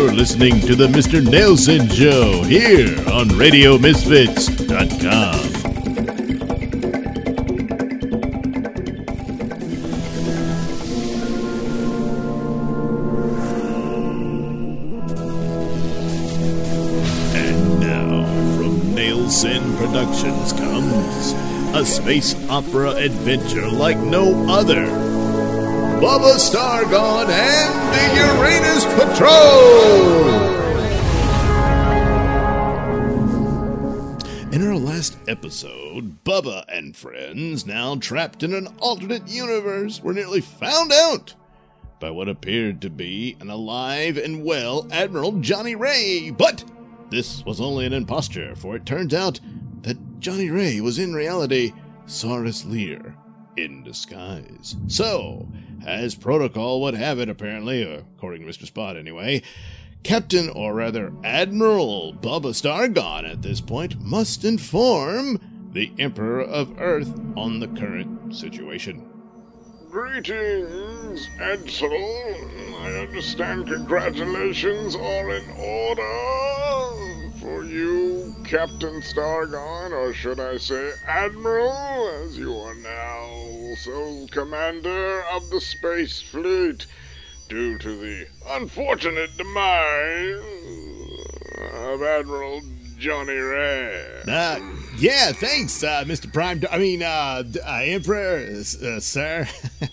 You're 0.00 0.14
listening 0.14 0.60
to 0.60 0.74
the 0.74 0.86
Mr. 0.86 1.20
Nailsin 1.20 1.92
Show 1.92 2.42
here 2.44 2.88
on 3.12 3.28
RadioMisfits.com. 3.28 5.40
And 17.36 17.80
now, 17.80 18.24
from 18.56 18.80
Nailsin 18.94 19.76
Productions 19.76 20.54
comes 20.54 21.34
a 21.76 21.84
space 21.84 22.34
opera 22.48 22.92
adventure 22.92 23.68
like 23.68 23.98
no 23.98 24.48
other. 24.48 25.09
Bubba 26.00 26.36
Stargone 26.38 27.28
and 27.28 27.74
the 27.92 28.04
Uranus 28.16 28.86
Patrol! 28.94 30.30
In 34.50 34.66
our 34.66 34.76
last 34.76 35.18
episode, 35.28 36.24
Bubba 36.24 36.64
and 36.72 36.96
friends, 36.96 37.66
now 37.66 37.96
trapped 37.96 38.42
in 38.42 38.54
an 38.54 38.68
alternate 38.78 39.28
universe, 39.28 40.02
were 40.02 40.14
nearly 40.14 40.40
found 40.40 40.90
out 40.90 41.34
by 42.00 42.10
what 42.10 42.30
appeared 42.30 42.80
to 42.80 42.88
be 42.88 43.36
an 43.40 43.50
alive 43.50 44.16
and 44.16 44.42
well 44.42 44.88
Admiral 44.90 45.32
Johnny 45.32 45.74
Ray. 45.74 46.30
But 46.30 46.64
this 47.10 47.44
was 47.44 47.60
only 47.60 47.84
an 47.84 47.92
imposture, 47.92 48.56
for 48.56 48.74
it 48.74 48.86
turns 48.86 49.12
out 49.12 49.38
that 49.82 49.98
Johnny 50.18 50.48
Ray 50.48 50.80
was 50.80 50.98
in 50.98 51.12
reality 51.12 51.74
Saurus 52.06 52.64
Leer 52.64 53.14
in 53.58 53.82
disguise. 53.82 54.76
So, 54.86 55.46
as 55.86 56.14
protocol 56.14 56.80
would 56.82 56.94
have 56.94 57.18
it, 57.18 57.28
apparently, 57.28 57.82
according 57.82 58.42
to 58.42 58.48
Mr. 58.48 58.66
Spot 58.66 58.96
anyway, 58.96 59.42
Captain, 60.02 60.48
or 60.48 60.74
rather 60.74 61.12
Admiral 61.24 62.14
Bubba 62.14 62.52
Stargone 62.54 63.30
at 63.30 63.42
this 63.42 63.60
point, 63.60 64.00
must 64.00 64.44
inform 64.44 65.38
the 65.72 65.92
Emperor 65.98 66.40
of 66.40 66.80
Earth 66.80 67.12
on 67.36 67.60
the 67.60 67.68
current 67.68 68.34
situation. 68.34 69.06
Greetings, 69.90 71.28
Edsel. 71.38 72.80
I 72.80 72.94
understand 73.00 73.66
congratulations 73.66 74.94
are 74.96 75.30
in 75.30 75.50
order 75.50 76.99
for 77.50 77.64
you, 77.64 78.34
Captain 78.44 79.00
Stargone, 79.00 79.90
or 79.90 80.12
should 80.12 80.38
I 80.38 80.56
say 80.56 80.92
Admiral, 81.04 82.08
as 82.22 82.38
you 82.38 82.54
are 82.54 82.74
now 82.74 83.74
sole 83.74 84.28
commander 84.28 85.22
of 85.32 85.50
the 85.50 85.60
Space 85.60 86.22
Fleet, 86.22 86.86
due 87.48 87.76
to 87.78 87.96
the 87.96 88.26
unfortunate 88.50 89.30
demise 89.36 90.44
of 91.74 92.02
Admiral 92.02 92.60
Johnny 92.98 93.32
Ray. 93.34 94.22
Uh, 94.28 94.60
yeah, 94.98 95.32
thanks, 95.32 95.82
uh, 95.82 96.04
Mr. 96.04 96.32
Prime. 96.32 96.62
I 96.70 96.78
mean, 96.78 97.02
uh, 97.02 97.42
uh, 97.66 97.80
Emperor, 97.82 98.46
uh, 98.48 99.00
sir. 99.00 99.48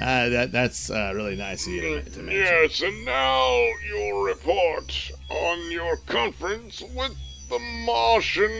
uh, 0.00 0.28
that 0.28 0.52
that's 0.52 0.90
uh, 0.90 1.12
really 1.14 1.36
nice 1.36 1.66
of 1.66 1.72
you 1.72 1.80
to, 1.80 2.10
to 2.10 2.18
mention. 2.22 2.30
Yes, 2.42 2.82
and 2.82 3.04
now 3.04 3.66
your 3.88 4.24
report 4.26 5.10
on 5.30 5.70
your 5.70 5.96
conference 6.06 6.82
with 6.94 7.16
the 7.48 7.58
Martian 7.84 8.50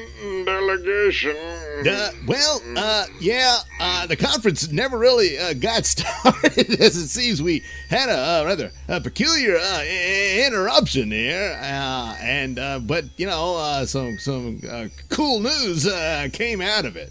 delegation. 0.44 1.34
Uh, 1.36 2.10
well, 2.28 2.60
uh, 2.76 3.04
yeah, 3.20 3.56
uh, 3.80 4.06
the 4.06 4.14
conference 4.16 4.70
never 4.70 4.96
really 4.96 5.36
uh, 5.36 5.54
got 5.54 5.84
started, 5.86 6.80
as 6.80 6.96
it 6.96 7.08
seems 7.08 7.42
we 7.42 7.64
had 7.90 8.08
a 8.08 8.12
uh, 8.16 8.44
rather 8.46 8.70
a 8.88 9.00
peculiar 9.00 9.56
uh, 9.56 9.78
i- 9.80 10.44
interruption 10.46 11.10
here, 11.10 11.58
uh, 11.60 12.16
and 12.20 12.60
uh, 12.60 12.78
but 12.78 13.04
you 13.16 13.26
know, 13.26 13.56
uh, 13.56 13.84
some 13.84 14.18
some 14.18 14.60
cool 15.08 15.40
news 15.40 15.86
uh, 15.86 16.28
came 16.32 16.60
out 16.60 16.84
of 16.84 16.96
it. 16.96 17.10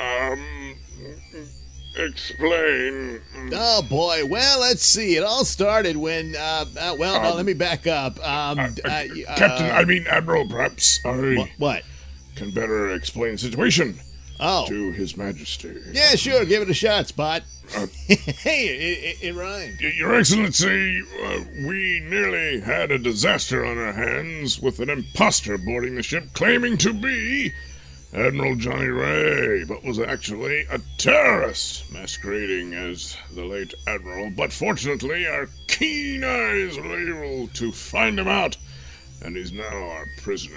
Um, 0.00 0.74
explain. 1.96 3.20
Oh 3.52 3.82
boy! 3.82 4.24
Well, 4.26 4.60
let's 4.60 4.84
see. 4.84 5.16
It 5.16 5.22
all 5.24 5.44
started 5.44 5.96
when. 5.96 6.34
Uh, 6.36 6.64
uh, 6.78 6.96
well, 6.98 7.20
no, 7.22 7.30
Um, 7.30 7.36
let 7.36 7.46
me 7.46 7.54
back 7.54 7.86
up. 7.86 8.16
Um, 8.26 8.58
uh, 8.58 8.62
uh, 8.88 9.04
Captain, 9.36 9.70
I 9.70 9.84
mean 9.84 10.06
Admiral, 10.08 10.46
perhaps 10.46 11.00
I 11.04 11.34
What? 11.36 11.48
what? 11.58 11.82
can 12.36 12.50
better 12.52 12.94
explain 12.94 13.32
the 13.32 13.38
situation 13.38 13.98
Oh, 14.38 14.66
to 14.68 14.92
His 14.92 15.16
Majesty. 15.16 15.74
yeah, 15.92 16.14
sure. 16.14 16.44
Give 16.44 16.62
it 16.62 16.70
a 16.70 16.74
shot, 16.74 17.08
Spot. 17.08 17.42
hey, 18.08 18.66
it, 18.66 19.20
it, 19.22 19.28
it 19.28 19.34
rhymed. 19.36 19.78
Your 19.80 20.14
Excellency, 20.16 21.02
uh, 21.22 21.40
we 21.66 22.00
nearly 22.08 22.60
had 22.60 22.90
a 22.90 22.98
disaster 22.98 23.64
on 23.64 23.78
our 23.78 23.92
hands 23.92 24.58
with 24.58 24.80
an 24.80 24.90
imposter 24.90 25.56
boarding 25.58 25.94
the 25.94 26.02
ship 26.02 26.24
claiming 26.32 26.76
to 26.78 26.92
be 26.92 27.52
Admiral 28.12 28.56
Johnny 28.56 28.88
Ray, 28.88 29.62
but 29.62 29.84
was 29.84 30.00
actually 30.00 30.66
a 30.68 30.80
terrorist 30.98 31.92
masquerading 31.92 32.74
as 32.74 33.16
the 33.32 33.44
late 33.44 33.72
Admiral. 33.86 34.30
But 34.30 34.52
fortunately, 34.52 35.28
our 35.28 35.48
keen 35.68 36.24
eyes 36.24 36.76
were 36.76 36.98
able 36.98 37.46
to 37.54 37.70
find 37.70 38.18
him 38.18 38.26
out, 38.26 38.56
and 39.22 39.36
he's 39.36 39.52
now 39.52 39.90
our 39.90 40.06
prisoner. 40.22 40.56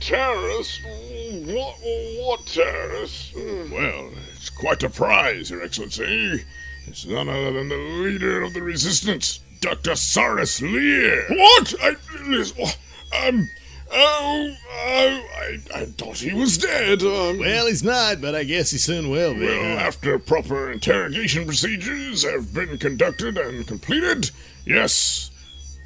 terrorist? 0.00 0.80
What, 0.84 1.76
what 2.18 2.46
terrorist? 2.46 3.36
Well, 3.36 4.10
it's 4.32 4.50
quite 4.50 4.82
a 4.82 4.90
prize, 4.90 5.50
Your 5.50 5.62
Excellency. 5.62 6.44
It's 6.88 7.06
none 7.06 7.28
other 7.28 7.52
than 7.52 7.68
the 7.68 7.76
leader 7.76 8.42
of 8.42 8.52
the 8.52 8.62
resistance, 8.62 9.38
Dr. 9.60 9.94
Cyrus 9.94 10.60
Leer. 10.60 11.24
What? 11.28 11.74
I, 11.80 13.28
um, 13.28 13.48
Oh, 13.92 14.54
oh 14.72 15.26
I, 15.36 15.58
I 15.74 15.84
thought 15.86 16.18
he 16.18 16.32
was 16.32 16.58
dead. 16.58 17.02
Um, 17.02 17.38
Well, 17.38 17.66
he's 17.66 17.82
not, 17.82 18.20
but 18.20 18.34
I 18.34 18.44
guess 18.44 18.70
he 18.70 18.78
soon 18.78 19.10
will 19.10 19.34
be. 19.34 19.46
Well, 19.46 19.78
after 19.78 20.18
proper 20.18 20.70
interrogation 20.70 21.44
procedures 21.46 22.22
have 22.24 22.54
been 22.54 22.78
conducted 22.78 23.36
and 23.36 23.66
completed, 23.66 24.30
yes, 24.64 25.30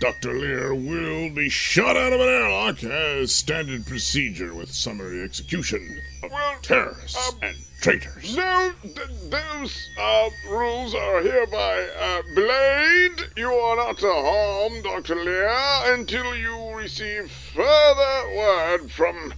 Dr. 0.00 0.34
Leer 0.34 0.74
will 0.74 1.30
be 1.30 1.48
shot 1.48 1.96
out 1.96 2.12
of 2.12 2.20
an 2.20 2.28
airlock 2.28 2.82
as 2.84 3.34
standard 3.34 3.86
procedure 3.86 4.52
with 4.54 4.70
summary 4.70 5.22
execution 5.22 6.00
of 6.22 6.30
terrorists 6.62 7.32
um, 7.32 7.38
and 7.42 7.56
traitors. 7.80 8.36
No, 8.36 8.72
th- 8.82 8.96
those 9.30 9.88
uh, 9.98 10.28
rules 10.50 10.94
are 10.94 11.22
hereby 11.22 11.86
uh, 11.98 12.22
belayed. 12.34 13.30
You 13.36 13.50
are 13.50 13.76
not 13.76 13.96
to 13.98 14.12
harm 14.12 14.82
Dr. 14.82 15.14
Leer 15.16 15.54
until 15.94 16.34
you 16.36 16.73
receive 16.84 17.30
further 17.30 18.36
word 18.36 18.90
from 18.90 19.32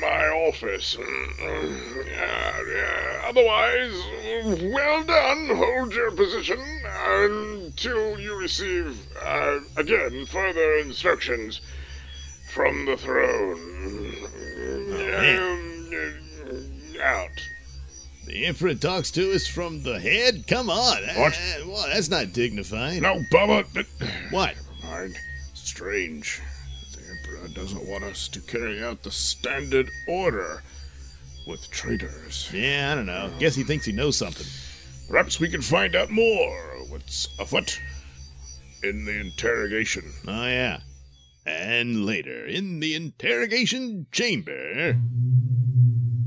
my 0.00 0.26
office. 0.48 0.96
Yeah, 0.98 2.62
yeah. 2.68 3.22
Otherwise, 3.28 3.94
well 4.72 5.04
done. 5.04 5.54
Hold 5.54 5.92
your 5.94 6.10
position 6.10 6.58
until 7.06 8.18
you 8.18 8.36
receive, 8.36 9.06
uh, 9.22 9.60
again, 9.76 10.26
further 10.26 10.78
instructions 10.78 11.60
from 12.52 12.86
the 12.86 12.96
throne. 12.96 13.60
Um, 15.14 17.00
out. 17.00 17.40
The 18.26 18.46
Emperor 18.46 18.74
talks 18.74 19.12
to 19.12 19.32
us 19.32 19.46
from 19.46 19.84
the 19.84 20.00
head? 20.00 20.48
Come 20.48 20.70
on. 20.70 21.02
What? 21.16 21.34
Uh, 21.34 21.68
well, 21.68 21.86
that's 21.86 22.08
not 22.08 22.32
dignified. 22.32 23.00
No, 23.00 23.22
Bubba. 23.30 23.64
But, 23.72 23.86
What? 24.30 24.56
Never 24.82 24.92
mind. 24.92 25.16
Strange. 25.54 26.40
Doesn't 27.54 27.86
want 27.86 28.02
us 28.04 28.28
to 28.28 28.40
carry 28.40 28.82
out 28.82 29.04
the 29.04 29.12
standard 29.12 29.88
order 30.08 30.62
with 31.46 31.70
traitors. 31.70 32.50
Yeah, 32.52 32.90
I 32.90 32.94
don't 32.96 33.06
know. 33.06 33.30
Guess 33.38 33.54
he 33.54 33.62
thinks 33.62 33.86
he 33.86 33.92
knows 33.92 34.16
something. 34.16 34.46
Perhaps 35.08 35.38
we 35.38 35.48
can 35.48 35.62
find 35.62 35.94
out 35.94 36.10
more 36.10 36.56
what's 36.88 37.28
afoot 37.38 37.80
in 38.82 39.04
the 39.04 39.20
interrogation. 39.20 40.02
Oh, 40.26 40.46
yeah. 40.46 40.80
And 41.46 42.04
later, 42.04 42.44
in 42.44 42.80
the 42.80 42.94
interrogation 42.94 44.06
chamber. 44.10 44.98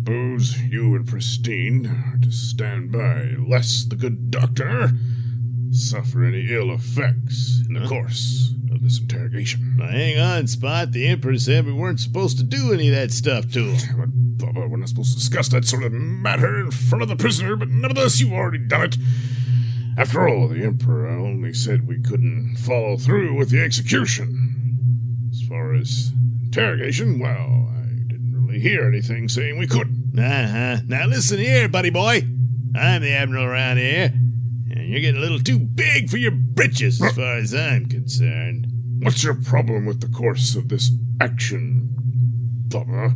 Booze, 0.04 0.62
you 0.62 0.96
and 0.96 1.08
Pristine 1.08 1.88
are 1.88 2.18
to 2.22 2.32
stand 2.32 2.94
by, 2.94 3.36
lest 3.46 3.90
the 3.90 3.96
good 3.96 4.32
doctor 4.32 4.92
suffer 5.78 6.24
any 6.24 6.48
ill 6.52 6.72
effects 6.72 7.64
in 7.68 7.74
the 7.74 7.88
course 7.88 8.54
of 8.72 8.82
this 8.82 9.00
interrogation. 9.00 9.76
Now, 9.78 9.88
hang 9.88 10.20
on, 10.20 10.48
Spot. 10.48 10.92
The 10.92 11.08
Emperor 11.08 11.38
said 11.38 11.66
we 11.66 11.74
weren't 11.74 12.00
supposed 12.00 12.38
to 12.38 12.44
do 12.44 12.74
any 12.74 12.90
of 12.90 12.96
that 12.96 13.12
stuff 13.12 13.52
to 13.54 13.72
him. 13.72 13.98
But, 14.38 14.54
Bubba, 14.54 14.70
we're 14.70 14.78
not 14.78 14.90
supposed 14.90 15.14
to 15.14 15.20
discuss 15.20 15.50
that 15.50 15.66
sort 15.66 15.84
of 15.84 15.92
matter 15.92 16.60
in 16.60 16.72
front 16.72 17.02
of 17.02 17.08
the 17.08 17.16
prisoner, 17.16 17.56
but 17.56 17.70
nevertheless, 17.70 18.20
you've 18.20 18.34
already 18.34 18.60
done 18.60 18.84
it. 18.84 18.98
After 19.98 20.28
all, 20.28 20.48
the 20.48 20.64
Emperor 20.64 21.08
only 21.08 21.54
said 21.54 21.88
we 21.88 22.00
couldn't 22.00 22.58
follow 22.58 22.98
through 22.98 23.36
with 23.36 23.50
the 23.50 23.64
execution. 23.64 25.30
As 25.32 25.42
far 25.48 25.74
as 25.74 26.12
interrogation, 26.46 27.18
well, 27.20 27.72
I 27.76 27.86
didn't 28.08 28.34
really 28.36 28.60
hear 28.60 28.88
anything 28.88 29.28
saying 29.28 29.58
we 29.58 29.66
couldn't. 29.66 30.20
Uh-huh. 30.20 30.84
Now 30.88 31.08
listen 31.08 31.40
here, 31.40 31.68
buddy 31.68 31.90
boy. 31.90 32.28
I'm 32.76 33.02
the 33.02 33.12
Admiral 33.12 33.46
around 33.46 33.78
here, 33.78 34.14
you're 34.88 35.02
getting 35.02 35.18
a 35.18 35.24
little 35.24 35.40
too 35.40 35.60
big 35.60 36.10
for 36.10 36.18
your 36.18 36.32
britches 36.32 37.02
as 37.02 37.16
far 37.16 37.38
as 37.38 37.54
I'm 37.54 37.86
concerned. 37.88 38.68
What's 39.00 39.24
your 39.24 39.36
problem 39.36 39.86
with 39.86 40.02
the 40.02 40.08
course 40.08 40.56
of 40.56 40.70
this 40.70 40.92
action, 41.22 41.90
Bubba? 42.68 43.16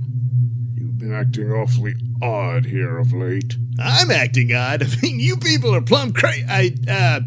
You've 0.75 0.97
been 0.97 1.13
acting 1.13 1.51
awfully 1.51 1.95
odd 2.21 2.65
here 2.65 2.97
of 2.97 3.13
late. 3.13 3.55
I'm 3.79 4.11
acting 4.11 4.53
odd. 4.53 4.83
I 4.83 4.87
mean, 5.01 5.19
you 5.19 5.37
people 5.37 5.73
are 5.73 5.81
plumb 5.81 6.13
crazy. 6.13 6.45
I, 6.47 6.73
uh, 6.87 7.21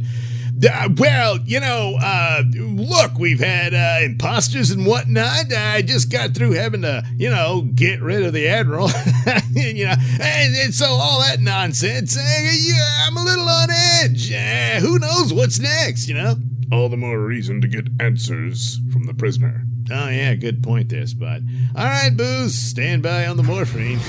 uh, 0.63 0.89
well, 0.97 1.39
you 1.45 1.61
know, 1.61 1.97
uh, 2.01 2.43
look, 2.55 3.19
we've 3.19 3.41
had 3.41 3.75
uh, 3.75 4.05
imposters 4.05 4.71
and 4.71 4.87
whatnot. 4.87 5.53
I 5.53 5.83
just 5.83 6.11
got 6.11 6.35
through 6.35 6.53
having 6.53 6.83
to, 6.83 7.05
you 7.17 7.31
know, 7.31 7.69
get 7.75 8.01
rid 8.01 8.25
of 8.25 8.33
the 8.33 8.49
admiral, 8.49 8.89
you 9.51 9.85
know, 9.85 9.95
and, 10.21 10.55
and 10.55 10.75
so 10.75 10.87
all 10.87 11.21
that 11.21 11.41
nonsense. 11.41 12.17
Uh, 12.17 12.21
yeah, 12.21 12.89
I'm 13.07 13.17
a 13.17 13.25
little 13.25 13.49
on 13.49 13.69
edge. 13.71 14.33
Uh, 14.33 14.81
who 14.81 14.99
knows 14.99 15.33
what's 15.33 15.59
next? 15.59 16.09
You 16.09 16.15
know. 16.15 16.37
All 16.73 16.89
the 16.89 16.97
more 16.97 17.21
reason 17.21 17.61
to 17.61 17.69
get 17.69 17.89
answers 18.01 18.81
from 18.93 19.05
the 19.05 19.15
prisoner. 19.15 19.65
Oh 19.91 20.09
yeah, 20.09 20.35
good 20.35 20.63
point 20.63 20.89
there, 20.89 21.07
Spot. 21.07 21.41
All 21.77 21.85
right, 21.85 22.17
Booze, 22.17 22.55
stand 22.55 23.03
by 23.03 23.27
on 23.27 23.37
the 23.37 23.43
morphine. 23.43 24.01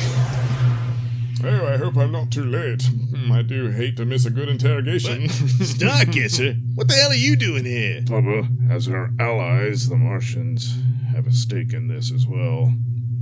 Oh, 1.48 1.68
I 1.68 1.78
hope 1.78 1.96
I'm 1.96 2.12
not 2.12 2.32
too 2.32 2.46
late. 2.46 2.82
Hmm, 2.84 3.32
I 3.32 3.44
do 3.44 3.70
hate 3.70 3.98
to 3.98 4.06
miss 4.06 4.26
a 4.26 4.32
good 4.32 4.50
interrogation. 4.50 5.24
Starkisser, 5.28 6.60
what 6.76 6.88
the 6.88 6.96
hell 6.96 7.12
are 7.12 7.16
you 7.16 7.36
doing 7.36 7.66
here? 7.66 8.02
Bubba, 8.02 8.72
as 8.72 8.88
our 8.88 9.12
allies, 9.20 9.88
the 9.88 9.96
Martians, 9.96 10.76
have 11.12 11.28
a 11.28 11.32
stake 11.32 11.74
in 11.74 11.88
this 11.88 12.12
as 12.12 12.26
well. 12.26 12.74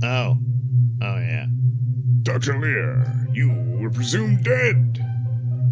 Oh, 0.02 0.38
oh 1.02 1.18
yeah. 1.18 1.46
Dr. 2.22 2.58
Leer, 2.58 3.28
you 3.34 3.52
were 3.78 3.90
presumed 3.90 4.42
dead. 4.42 5.04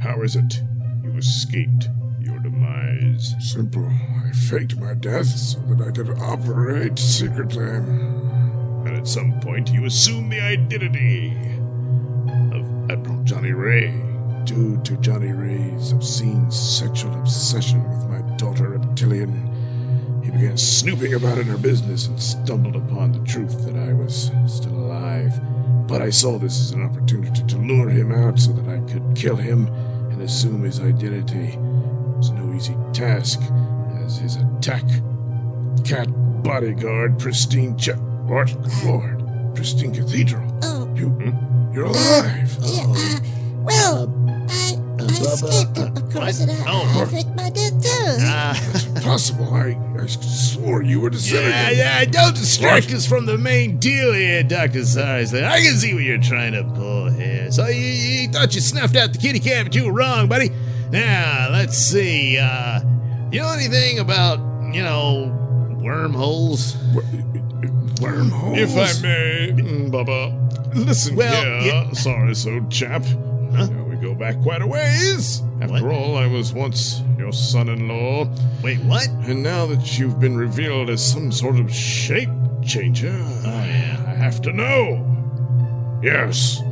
How 0.02 0.20
is 0.20 0.36
it 0.36 0.62
you 1.02 1.16
escaped 1.16 1.88
your 2.20 2.38
demise? 2.40 3.34
Simple. 3.40 3.86
I 3.86 4.30
faked 4.32 4.78
my 4.78 4.92
death 4.92 5.26
so 5.26 5.58
that 5.60 5.88
I 5.88 5.90
could 5.90 6.10
operate 6.18 6.98
secretly. 6.98 7.64
And 7.64 8.96
at 8.96 9.08
some 9.08 9.40
point, 9.40 9.70
you 9.70 9.86
assumed 9.86 10.30
the 10.30 10.40
identity 10.40 11.30
of 11.30 11.51
Admiral 12.92 13.24
Johnny 13.24 13.52
Ray. 13.52 13.88
Due 14.44 14.78
to 14.82 14.98
Johnny 14.98 15.32
Ray's 15.32 15.92
obscene 15.92 16.50
sexual 16.50 17.18
obsession 17.18 17.82
with 17.88 18.06
my 18.06 18.36
daughter 18.36 18.68
Reptilian, 18.68 20.20
he 20.22 20.30
began 20.30 20.58
snooping 20.58 21.14
about 21.14 21.38
in 21.38 21.46
her 21.46 21.56
business 21.56 22.08
and 22.08 22.20
stumbled 22.20 22.76
upon 22.76 23.12
the 23.12 23.24
truth 23.26 23.64
that 23.64 23.76
I 23.76 23.94
was 23.94 24.30
still 24.46 24.74
alive. 24.74 25.32
But 25.88 26.02
I 26.02 26.10
saw 26.10 26.36
this 26.38 26.60
as 26.60 26.72
an 26.72 26.82
opportunity 26.82 27.42
to 27.42 27.56
lure 27.56 27.88
him 27.88 28.12
out 28.12 28.38
so 28.38 28.52
that 28.52 28.68
I 28.68 28.80
could 28.92 29.16
kill 29.16 29.36
him 29.36 29.68
and 30.10 30.20
assume 30.20 30.62
his 30.62 30.78
identity. 30.78 31.54
It 31.54 31.58
was 32.18 32.30
no 32.32 32.52
easy 32.54 32.76
task, 32.92 33.40
as 34.04 34.18
his 34.18 34.36
attack 34.36 34.84
cat 35.82 36.08
bodyguard, 36.42 37.18
Pristine 37.18 37.74
Ch- 37.78 37.96
What? 38.26 38.54
Lord. 38.84 39.54
Pristine 39.54 39.94
Cathedral. 39.94 40.46
Oh. 40.62 40.94
You, 40.94 41.08
hmm? 41.08 41.51
You're 41.72 41.84
alive. 41.86 42.56
Yeah, 42.60 42.84
uh, 42.88 43.18
well, 43.64 44.46
I, 44.50 44.76
I 45.00 45.04
escaped, 45.04 45.78
of 45.78 46.12
course, 46.12 46.40
and 46.40 46.50
I, 46.50 46.64
Oh. 46.66 47.02
I 47.02 47.10
faked 47.10 47.34
my 47.36 47.50
death 47.50 47.82
too. 47.82 48.16
Ah. 48.20 48.82
Impossible. 48.96 49.52
I, 49.54 49.78
I 50.00 50.06
swore 50.06 50.82
you 50.82 51.00
were 51.00 51.08
Yeah, 51.08 51.12
disintegrating. 51.12 51.78
yeah, 51.78 52.00
yeah, 52.00 52.04
don't 52.04 52.34
distract 52.36 52.92
us 52.92 53.06
from 53.06 53.26
the 53.26 53.36
main 53.38 53.78
deal 53.78 54.12
here, 54.12 54.42
Dr. 54.42 54.80
Sarsden. 54.84 55.44
I 55.44 55.60
can 55.60 55.76
see 55.76 55.94
what 55.94 56.02
you're 56.02 56.18
trying 56.18 56.52
to 56.52 56.64
pull 56.74 57.10
here. 57.10 57.50
So 57.50 57.66
you, 57.66 57.80
you 57.80 58.28
thought 58.28 58.54
you 58.54 58.60
snuffed 58.60 58.96
out 58.96 59.12
the 59.12 59.18
kitty 59.18 59.40
cat, 59.40 59.64
but 59.66 59.74
you 59.74 59.86
were 59.86 59.92
wrong, 59.92 60.28
buddy. 60.28 60.50
Now, 60.90 61.48
let's 61.50 61.76
see. 61.78 62.38
Uh, 62.38 62.80
you 63.30 63.40
know 63.40 63.52
anything 63.52 63.98
about, 63.98 64.38
you 64.74 64.82
know, 64.82 65.30
wormholes? 65.82 66.76
Wormholes? 68.02 68.58
If 68.58 68.70
I 68.70 69.02
may, 69.02 69.52
mm, 69.52 69.90
Bubba. 69.90 70.38
Listen 70.74 71.16
Well, 71.16 71.60
here, 71.62 71.72
yeah- 71.74 71.92
sorry, 71.92 72.34
so 72.34 72.60
chap. 72.70 73.04
Uh, 73.54 73.68
we 73.88 73.96
go 73.96 74.14
back 74.14 74.40
quite 74.42 74.62
a 74.62 74.66
ways. 74.66 75.42
After 75.60 75.86
What? 75.86 75.94
all, 75.94 76.16
I 76.16 76.26
was 76.26 76.52
once 76.54 77.02
your 77.18 77.32
son-in-law. 77.32 78.28
Wait, 78.62 78.78
what? 78.84 79.06
And 79.26 79.42
now 79.42 79.66
that 79.66 79.98
you've 79.98 80.18
been 80.18 80.36
revealed 80.36 80.88
as 80.90 81.04
some 81.04 81.30
sort 81.30 81.56
of 81.60 81.72
shape 81.72 82.30
changer, 82.64 83.14
Oh, 83.44 83.48
yeah. 83.64 84.02
I 84.06 84.14
have 84.14 84.40
to 84.42 84.52
know. 84.52 85.04
Yes. 86.02 86.62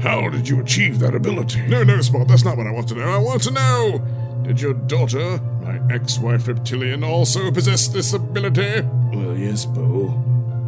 How 0.00 0.28
did 0.30 0.48
you 0.48 0.60
achieve 0.60 0.98
that 1.00 1.14
ability? 1.14 1.60
No, 1.66 1.82
no, 1.82 2.00
Spot, 2.00 2.26
that's 2.28 2.44
not 2.44 2.56
what 2.56 2.66
I 2.66 2.70
want 2.70 2.88
to 2.88 2.94
know. 2.94 3.08
I 3.08 3.18
want 3.18 3.42
to 3.42 3.50
know 3.50 4.00
did 4.42 4.60
your 4.60 4.72
daughter, 4.74 5.38
my 5.62 5.78
ex-wife 5.94 6.48
Reptilian, 6.48 7.04
also 7.04 7.50
possess 7.50 7.88
this 7.88 8.12
ability? 8.14 8.80
Well, 9.12 9.36
yes, 9.36 9.66
Bo. 9.66 10.14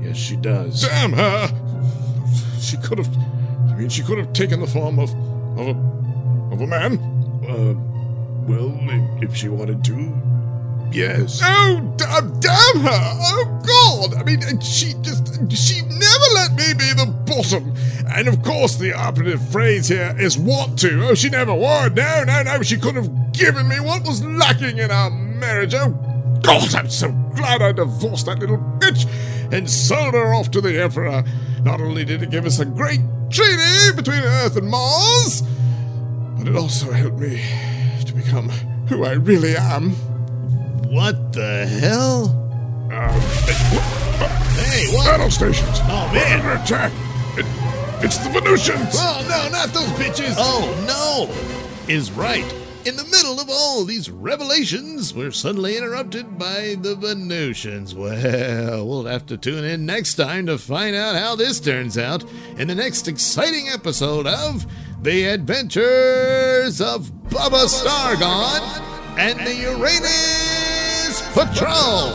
Yes, 0.03 0.17
she 0.17 0.37
does. 0.37 0.83
Damn 0.83 1.13
her! 1.13 1.49
She 2.61 2.77
could 2.77 2.99
have. 2.99 3.09
I 3.71 3.75
mean, 3.77 3.89
she 3.89 4.03
could 4.03 4.19
have 4.19 4.33
taken 4.33 4.61
the 4.61 4.67
form 4.67 4.99
of 4.99 5.11
of 5.59 5.69
a 5.69 6.53
of 6.53 6.61
a 6.61 6.67
man. 6.67 6.99
Uh, 7.49 7.75
well, 8.47 8.77
if, 8.83 9.31
if 9.31 9.37
she 9.37 9.49
wanted 9.49 9.85
to, 9.85 10.13
yes. 10.93 11.41
Oh, 11.43 11.95
damn, 11.97 12.41
damn 12.41 12.81
her! 12.81 13.17
Oh 13.21 13.63
God! 14.11 14.21
I 14.21 14.25
mean, 14.25 14.41
she 14.61 14.95
just 15.03 15.53
she 15.53 15.83
never 15.83 16.29
let 16.35 16.53
me 16.55 16.75
be 16.75 16.93
the 16.95 17.07
bottom. 17.27 17.73
And 18.15 18.27
of 18.27 18.43
course, 18.43 18.77
the 18.77 18.93
operative 18.93 19.47
phrase 19.51 19.87
here 19.89 20.17
is 20.19 20.37
"want 20.37 20.79
to." 20.81 21.09
Oh, 21.09 21.15
she 21.15 21.29
never 21.29 21.55
would. 21.55 21.95
No, 21.95 22.25
no, 22.25 22.43
no. 22.43 22.63
She 22.63 22.77
could 22.77 22.97
have 22.97 23.33
given 23.33 23.69
me 23.69 23.79
what 23.79 24.05
was 24.05 24.25
lacking 24.25 24.79
in 24.79 24.91
our 24.91 25.11
marriage. 25.11 25.75
Oh 25.75 26.12
God, 26.43 26.75
I'm 26.75 26.91
so 26.91 27.11
glad 27.35 27.63
I 27.63 27.73
divorced 27.73 28.27
that 28.27 28.39
little 28.39 28.59
bitch 28.79 29.07
and 29.53 29.69
sold 29.71 30.15
her 30.15 30.35
off 30.35 30.51
to 30.53 30.61
the 30.61 30.83
Emperor. 30.83 31.25
Not 31.63 31.81
only 31.81 32.05
did 32.05 32.23
it 32.23 32.31
give 32.31 32.45
us 32.47 32.59
a 32.59 32.65
great 32.65 33.01
treaty 33.31 33.95
between 33.95 34.21
Earth 34.21 34.57
and 34.57 34.69
Mars, 34.69 35.43
but 36.37 36.49
it 36.49 36.57
also 36.57 36.91
helped 36.91 37.19
me 37.19 37.41
to 38.05 38.13
become 38.13 38.49
who 38.89 39.05
I 39.05 39.13
really 39.13 39.57
am. 39.57 39.91
What 40.91 41.33
the 41.33 41.67
hell? 41.67 42.39
Um, 42.93 43.21
hey, 44.59 44.95
what? 44.95 45.07
Battle 45.07 45.31
stations. 45.31 45.79
Oh, 45.85 46.11
man. 46.13 46.45
We're 46.45 46.51
under 46.51 46.63
attack. 46.63 46.93
It, 47.39 47.47
it's 48.05 48.19
the 48.19 48.29
Venusians. 48.31 48.95
Oh, 48.95 49.25
no, 49.29 49.49
not 49.49 49.69
those 49.73 49.89
bitches. 49.91 50.35
Oh, 50.37 50.69
no. 50.87 51.33
Is 51.93 52.11
right. 52.13 52.45
In 52.85 52.97
the 52.97 53.05
middle 53.05 53.39
of 53.39 53.49
all 53.49 53.85
these 53.85 54.11
revelations, 54.11 55.15
we're 55.15 55.31
suddenly 55.31 55.77
interrupted 55.77 56.37
by 56.37 56.75
the 56.81 56.97
Venusians. 56.97 57.95
Well, 57.95 58.85
we'll 58.85 59.05
have 59.05 59.25
to 59.27 59.37
tune 59.37 59.63
in 59.63 59.87
next 59.87 60.15
time 60.15 60.47
to 60.47 60.59
find 60.59 60.97
out 60.97 61.15
how 61.15 61.37
this 61.37 61.61
turns 61.61 61.97
out 61.97 62.25
in 62.59 62.67
the 62.67 62.75
next 62.75 63.07
exciting 63.07 63.69
episode 63.69 64.27
of 64.27 64.67
The 65.01 65.27
Adventures 65.27 66.81
of 66.81 67.13
Bubba 67.29 67.69
Stargone 67.69 68.81
and 69.17 69.39
the 69.47 69.55
Uranus 69.55 71.23
Patrol. 71.35 72.11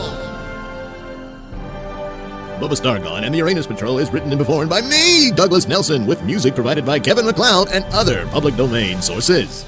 Bubba 2.60 2.76
Stargone 2.76 3.22
and 3.22 3.32
the 3.32 3.38
Uranus 3.38 3.66
Patrol 3.66 3.98
is 4.00 4.12
written 4.12 4.30
and 4.32 4.38
performed 4.38 4.68
by 4.68 4.82
me, 4.82 5.30
Douglas 5.30 5.66
Nelson, 5.66 6.04
with 6.04 6.22
music 6.24 6.54
provided 6.54 6.84
by 6.84 6.98
Kevin 6.98 7.24
McLeod 7.24 7.70
and 7.72 7.86
other 7.86 8.26
public 8.26 8.54
domain 8.56 9.00
sources. 9.00 9.64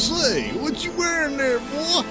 Say, 0.00 0.50
what 0.52 0.82
you 0.82 0.92
wearing 0.92 1.36
there, 1.36 1.58
boy? 1.58 2.02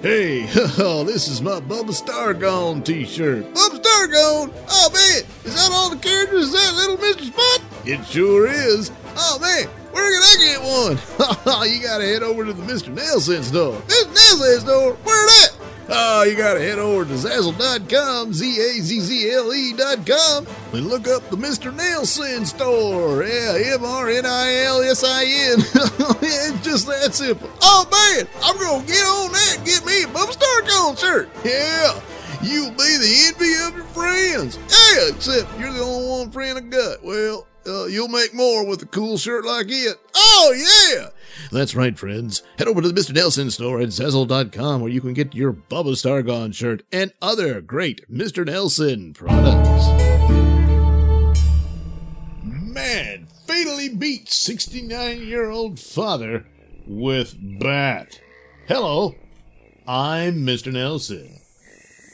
Hey, 0.00 0.46
this 0.46 1.26
is 1.26 1.42
my 1.42 1.58
Bubba 1.58 1.90
Stargone 1.90 2.84
t-shirt. 2.84 3.52
Bubba 3.52 3.82
Stargone? 3.82 4.52
Oh, 4.70 4.90
man, 4.94 5.24
is 5.44 5.56
that 5.56 5.70
all 5.72 5.90
the 5.90 5.96
characters? 5.96 6.44
Is 6.44 6.52
that 6.52 6.74
little 6.76 6.96
Mr. 6.96 7.24
Spot? 7.24 7.62
It 7.84 8.06
sure 8.06 8.46
is. 8.46 8.92
Oh, 9.16 9.40
man, 9.40 9.66
where 9.90 10.08
can 10.12 10.22
I 10.22 10.36
get 10.38 10.60
one? 10.62 11.68
you 11.68 11.82
gotta 11.82 12.04
head 12.04 12.22
over 12.22 12.44
to 12.44 12.52
the 12.52 12.62
Mr. 12.62 12.94
Nailsin 12.94 13.42
store. 13.42 13.80
Mr. 13.80 14.04
Nailsin 14.04 14.60
store? 14.60 14.92
Where 14.92 15.26
that? 15.26 15.50
Oh, 15.88 16.24
you 16.24 16.34
gotta 16.36 16.58
head 16.60 16.80
over 16.80 17.04
to 17.04 17.12
Zazzle.com, 17.12 18.32
Z-A-Z-Z-L-E.com, 18.32 20.46
and 20.72 20.86
look 20.88 21.06
up 21.06 21.22
the 21.30 21.36
Mr. 21.36 21.70
Nailsin 21.72 22.44
store. 22.44 23.22
Yeah, 23.22 23.74
M-R-N-I-L-S-I-N. 23.76 25.58
it's 26.22 26.64
just 26.64 26.88
that 26.88 27.14
simple. 27.14 27.48
Oh, 27.62 27.86
man, 27.90 28.26
I'm 28.42 28.56
gonna 28.58 28.84
get 28.84 29.06
on 29.06 29.30
that 29.30 29.54
and 29.58 29.66
get 29.66 29.86
me 29.86 30.02
a 30.02 30.06
Bubba 30.06 30.36
Stargone 30.36 30.98
shirt. 30.98 31.28
Yeah, 31.44 32.00
you'll 32.42 32.70
be 32.70 32.96
the 32.98 33.26
envy 33.28 33.54
of 33.68 33.76
your 33.76 33.84
friends. 33.94 34.56
Yeah, 34.56 35.10
except 35.14 35.56
you're 35.60 35.72
the 35.72 35.82
only 35.82 36.08
one 36.08 36.30
friend 36.32 36.58
I 36.58 36.62
got. 36.62 37.04
Well, 37.04 37.46
uh, 37.66 37.86
you'll 37.86 38.08
make 38.08 38.34
more 38.34 38.64
with 38.64 38.82
a 38.82 38.86
cool 38.86 39.18
shirt 39.18 39.44
like 39.44 39.66
it. 39.68 39.96
Oh, 40.14 40.54
yeah! 40.96 41.08
That's 41.50 41.74
right, 41.74 41.98
friends. 41.98 42.42
Head 42.58 42.68
over 42.68 42.80
to 42.80 42.90
the 42.90 42.98
Mr. 43.00 43.14
Nailsin 43.14 43.50
store 43.50 43.80
at 43.80 43.88
Zazzle.com 43.88 44.80
where 44.80 44.90
you 44.90 45.00
can 45.00 45.12
get 45.12 45.34
your 45.34 45.52
Bubba 45.52 45.92
Stargone 45.92 46.54
shirt 46.54 46.82
and 46.92 47.12
other 47.20 47.60
great 47.60 48.08
Mr. 48.10 48.46
Nailsin 48.46 49.14
products. 49.14 49.86
Man 52.44 53.26
fatally 53.46 53.88
beat 53.88 54.28
69 54.28 55.22
year 55.22 55.50
old 55.50 55.78
father 55.80 56.46
with 56.86 57.36
bat. 57.60 58.20
Hello, 58.68 59.14
I'm 59.86 60.46
Mr. 60.46 60.72
Nailsin. 60.72 61.40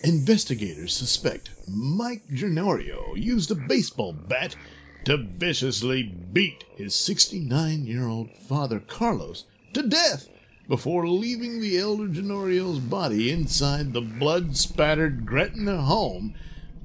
Investigators 0.05 0.95
suspect 0.95 1.51
Mike 1.69 2.27
Genorio 2.29 3.17
used 3.17 3.51
a 3.51 3.55
baseball 3.55 4.13
bat 4.13 4.57
to 5.05 5.17
viciously 5.17 6.03
beat 6.03 6.65
his 6.77 6.95
69 6.95 7.87
year 7.87 8.07
old 8.07 8.31
father 8.31 8.81
Carlos 8.81 9.45
to 9.73 9.83
death 9.83 10.29
before 10.69 11.09
leaving 11.09 11.61
the 11.61 11.79
elder 11.79 12.07
Genorio's 12.07 12.79
body 12.79 13.31
inside 13.31 13.93
the 13.93 14.01
blood 14.01 14.57
spattered 14.57 15.27
Gretna 15.27 15.83
home 15.83 16.35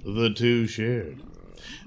the 0.04 0.30
two 0.30 0.68
shared. 0.68 1.22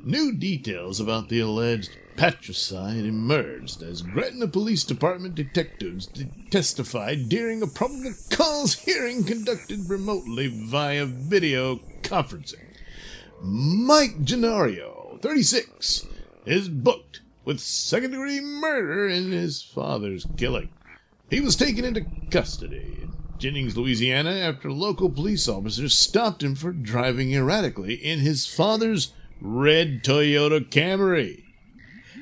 New 0.04 0.32
details 0.32 1.00
about 1.00 1.28
the 1.28 1.40
alleged 1.40 1.90
patricide 2.16 3.04
emerged 3.04 3.82
as 3.82 4.02
Gretna 4.02 4.46
Police 4.46 4.84
Department 4.84 5.34
detectives 5.34 6.08
testified 6.50 7.28
during 7.28 7.62
a 7.62 7.66
probable 7.66 8.12
cause 8.30 8.74
hearing 8.74 9.24
conducted 9.24 9.88
remotely 9.88 10.46
via 10.48 11.06
video 11.06 11.76
conferencing. 12.02 12.64
Mike 13.42 14.22
Genorio, 14.22 15.20
36, 15.22 16.06
is 16.46 16.68
booked 16.68 17.20
with 17.44 17.60
second 17.60 18.12
degree 18.12 18.40
murder 18.40 19.08
in 19.08 19.32
his 19.32 19.62
father's 19.62 20.26
killing. 20.36 20.68
He 21.28 21.40
was 21.40 21.56
taken 21.56 21.84
into 21.84 22.06
custody 22.30 22.98
in 23.02 23.12
Jennings, 23.38 23.76
Louisiana, 23.76 24.32
after 24.32 24.70
local 24.70 25.08
police 25.08 25.48
officers 25.48 25.96
stopped 25.96 26.42
him 26.42 26.54
for 26.54 26.72
driving 26.72 27.32
erratically 27.32 27.94
in 27.94 28.18
his 28.18 28.46
father's 28.46 29.12
red 29.40 30.04
Toyota 30.04 30.60
Camry. 30.60 31.44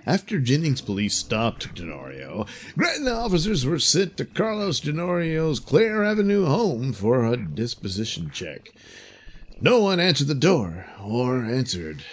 After 0.06 0.38
Jennings 0.38 0.80
police 0.80 1.16
stopped 1.16 1.74
Genorio, 1.74 2.46
Gretna 2.76 3.10
officers 3.10 3.66
were 3.66 3.80
sent 3.80 4.16
to 4.16 4.24
Carlos 4.24 4.80
Genorio's 4.80 5.58
Clare 5.58 6.04
Avenue 6.04 6.44
home 6.44 6.92
for 6.92 7.26
a 7.26 7.36
disposition 7.36 8.30
check. 8.32 8.72
No 9.60 9.80
one 9.80 9.98
answered 9.98 10.28
the 10.28 10.34
door 10.36 10.86
or 11.02 11.44
answered 11.44 12.04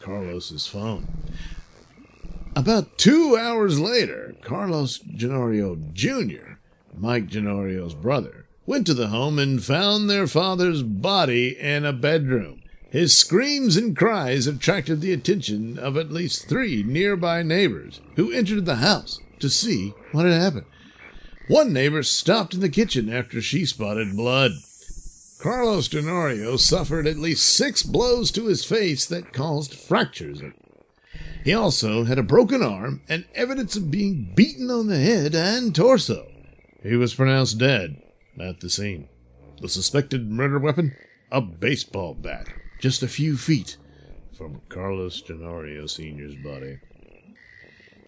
Carlos's 0.00 0.66
phone. 0.66 1.08
About 2.56 2.98
two 2.98 3.36
hours 3.36 3.78
later, 3.78 4.34
Carlos 4.42 4.98
Genorio 4.98 5.92
Jr., 5.92 6.58
Mike 6.96 7.28
Genorio's 7.28 7.94
brother, 7.94 8.46
went 8.66 8.86
to 8.86 8.94
the 8.94 9.08
home 9.08 9.38
and 9.38 9.62
found 9.62 10.10
their 10.10 10.26
father's 10.26 10.82
body 10.82 11.56
in 11.58 11.84
a 11.84 11.92
bedroom. 11.92 12.62
His 12.90 13.16
screams 13.16 13.76
and 13.76 13.96
cries 13.96 14.46
attracted 14.46 15.00
the 15.00 15.12
attention 15.12 15.78
of 15.78 15.96
at 15.96 16.10
least 16.10 16.48
three 16.48 16.82
nearby 16.82 17.42
neighbors 17.42 18.00
who 18.16 18.32
entered 18.32 18.64
the 18.64 18.76
house 18.76 19.20
to 19.40 19.48
see 19.48 19.94
what 20.12 20.24
had 20.24 20.40
happened. 20.40 20.66
One 21.48 21.72
neighbor 21.72 22.02
stopped 22.02 22.54
in 22.54 22.60
the 22.60 22.68
kitchen 22.68 23.12
after 23.12 23.40
she 23.40 23.64
spotted 23.64 24.16
blood. 24.16 24.52
Carlos 25.38 25.88
Genorio 25.88 26.58
suffered 26.58 27.06
at 27.06 27.16
least 27.16 27.46
six 27.46 27.84
blows 27.84 28.32
to 28.32 28.46
his 28.46 28.64
face 28.64 29.06
that 29.06 29.32
caused 29.32 29.72
fractures. 29.72 30.42
He 31.44 31.54
also 31.54 32.04
had 32.04 32.18
a 32.18 32.24
broken 32.24 32.62
arm 32.62 33.02
and 33.08 33.24
evidence 33.34 33.76
of 33.76 33.90
being 33.90 34.32
beaten 34.34 34.70
on 34.70 34.88
the 34.88 34.98
head 34.98 35.34
and 35.34 35.74
torso. 35.74 36.26
He 36.82 36.96
was 36.96 37.14
pronounced 37.14 37.58
dead 37.58 38.02
at 38.40 38.60
the 38.60 38.68
scene. 38.68 39.08
The 39.60 39.68
suspected 39.68 40.30
murder 40.30 40.58
weapon? 40.58 40.96
A 41.30 41.40
baseball 41.40 42.14
bat, 42.14 42.48
just 42.80 43.02
a 43.02 43.08
few 43.08 43.36
feet 43.36 43.76
from 44.36 44.60
Carlos 44.68 45.22
Genorio 45.22 45.88
Sr.'s 45.88 46.34
body. 46.36 46.78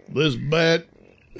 This 0.08 0.34
bat 0.34 0.86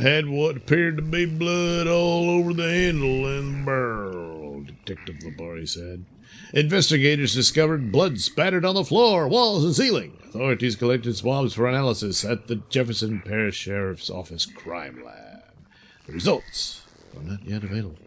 had 0.01 0.29
what 0.29 0.57
appeared 0.57 0.97
to 0.97 1.03
be 1.03 1.27
blood 1.27 1.87
all 1.87 2.31
over 2.31 2.53
the 2.53 2.71
handle 2.71 3.27
and 3.27 3.65
barrel, 3.67 4.50
Detective 4.85 5.17
Labari 5.17 5.69
said. 5.69 6.05
Investigators 6.53 7.35
discovered 7.35 7.91
blood 7.93 8.21
spattered 8.21 8.65
on 8.65 8.75
the 8.75 8.85
floor, 8.85 9.27
walls, 9.29 9.65
and 9.65 9.75
ceiling. 9.75 10.17
Authorities 10.29 10.77
collected 10.77 11.17
swabs 11.17 11.55
for 11.55 11.67
analysis 11.67 12.25
at 12.25 12.47
the 12.47 12.57
Jefferson 12.71 13.21
Parish 13.21 13.57
Sheriff's 13.57 14.11
Office 14.11 14.47
Crime 14.47 15.03
Lab. 15.05 15.43
The 16.07 16.13
results 16.13 16.83
are 17.17 17.23
not 17.23 17.45
yet 17.45 17.65
available. 17.65 17.99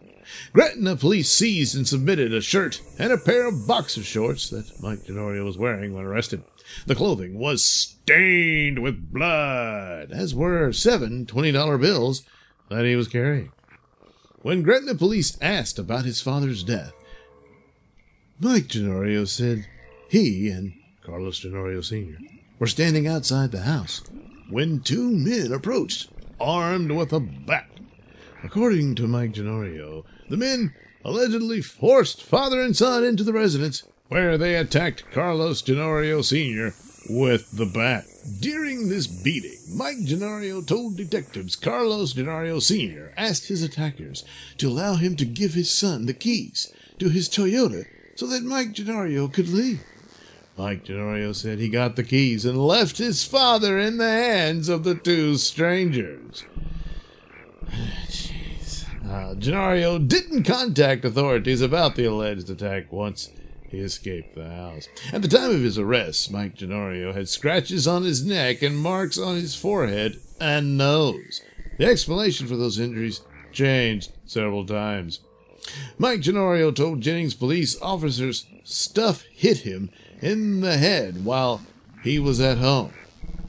Gretna 0.52 0.96
police 0.96 1.30
seized 1.30 1.76
and 1.76 1.86
submitted 1.86 2.32
a 2.32 2.40
shirt 2.40 2.80
and 2.98 3.12
a 3.12 3.18
pair 3.18 3.46
of 3.46 3.66
boxer 3.66 4.02
shorts 4.02 4.48
that 4.48 4.80
Mike 4.80 5.04
Genorio 5.04 5.44
was 5.44 5.58
wearing 5.58 5.92
when 5.92 6.04
arrested. 6.04 6.42
The 6.86 6.94
clothing 6.94 7.38
was 7.38 7.62
stained 7.62 8.78
with 8.78 9.12
blood, 9.12 10.12
as 10.12 10.34
were 10.34 10.72
seven 10.72 11.26
$20 11.26 11.80
bills 11.80 12.22
that 12.70 12.86
he 12.86 12.96
was 12.96 13.08
carrying. 13.08 13.52
When 14.44 14.60
Gretna 14.60 14.94
police 14.94 15.38
asked 15.40 15.78
about 15.78 16.04
his 16.04 16.20
father's 16.20 16.62
death, 16.62 16.92
Mike 18.38 18.66
Genorio 18.66 19.26
said 19.26 19.66
he 20.10 20.50
and 20.50 20.74
Carlos 21.02 21.40
Genorio 21.40 21.82
Sr. 21.82 22.18
were 22.58 22.66
standing 22.66 23.06
outside 23.06 23.52
the 23.52 23.62
house 23.62 24.02
when 24.50 24.80
two 24.80 25.08
men 25.08 25.50
approached, 25.50 26.10
armed 26.38 26.90
with 26.90 27.10
a 27.14 27.20
bat. 27.20 27.70
According 28.42 28.96
to 28.96 29.08
Mike 29.08 29.32
Genorio, 29.32 30.04
the 30.28 30.36
men 30.36 30.74
allegedly 31.06 31.62
forced 31.62 32.22
father 32.22 32.60
and 32.60 32.76
son 32.76 33.02
into 33.02 33.24
the 33.24 33.32
residence, 33.32 33.82
where 34.08 34.36
they 34.36 34.56
attacked 34.56 35.10
Carlos 35.10 35.62
Genorio 35.62 36.22
Sr. 36.22 36.74
with 37.08 37.50
the 37.52 37.66
bat. 37.66 38.04
During 38.40 38.88
this 38.88 39.06
beating, 39.06 39.58
Mike 39.68 39.98
Gennario 39.98 40.66
told 40.66 40.96
detectives 40.96 41.56
Carlos 41.56 42.14
Gennario 42.14 42.60
Sr. 42.62 43.12
asked 43.16 43.48
his 43.48 43.62
attackers 43.62 44.24
to 44.58 44.68
allow 44.68 44.94
him 44.94 45.16
to 45.16 45.24
give 45.24 45.54
his 45.54 45.70
son 45.70 46.06
the 46.06 46.14
keys 46.14 46.72
to 46.98 47.08
his 47.08 47.28
Toyota 47.28 47.84
so 48.14 48.26
that 48.26 48.44
Mike 48.44 48.72
Gennario 48.72 49.32
could 49.32 49.48
leave. 49.48 49.82
Mike 50.56 50.84
Gennario 50.84 51.34
said 51.34 51.58
he 51.58 51.68
got 51.68 51.96
the 51.96 52.04
keys 52.04 52.44
and 52.44 52.56
left 52.56 52.98
his 52.98 53.24
father 53.24 53.78
in 53.78 53.98
the 53.98 54.04
hands 54.04 54.68
of 54.68 54.84
the 54.84 54.94
two 54.94 55.36
strangers. 55.36 56.44
Jeez. 58.06 58.84
Uh, 59.04 59.34
Gennario 59.34 59.98
didn't 60.06 60.44
contact 60.44 61.04
authorities 61.04 61.60
about 61.60 61.96
the 61.96 62.04
alleged 62.04 62.48
attack 62.48 62.92
once 62.92 63.30
he 63.74 63.80
escaped 63.80 64.34
the 64.34 64.48
house. 64.48 64.88
At 65.12 65.22
the 65.22 65.28
time 65.28 65.50
of 65.50 65.62
his 65.62 65.78
arrest, 65.78 66.30
Mike 66.30 66.56
Genorio 66.56 67.12
had 67.12 67.28
scratches 67.28 67.86
on 67.86 68.04
his 68.04 68.24
neck 68.24 68.62
and 68.62 68.78
marks 68.78 69.18
on 69.18 69.36
his 69.36 69.54
forehead 69.54 70.20
and 70.40 70.76
nose. 70.76 71.42
The 71.78 71.86
explanation 71.86 72.46
for 72.46 72.56
those 72.56 72.78
injuries 72.78 73.22
changed 73.52 74.12
several 74.26 74.64
times. 74.64 75.20
Mike 75.98 76.20
Genorio 76.20 76.74
told 76.74 77.00
Jennings 77.00 77.34
police 77.34 77.80
officers 77.80 78.46
stuff 78.64 79.22
hit 79.22 79.58
him 79.58 79.90
in 80.20 80.60
the 80.60 80.76
head 80.76 81.24
while 81.24 81.62
he 82.02 82.18
was 82.18 82.40
at 82.40 82.58
home. 82.58 82.92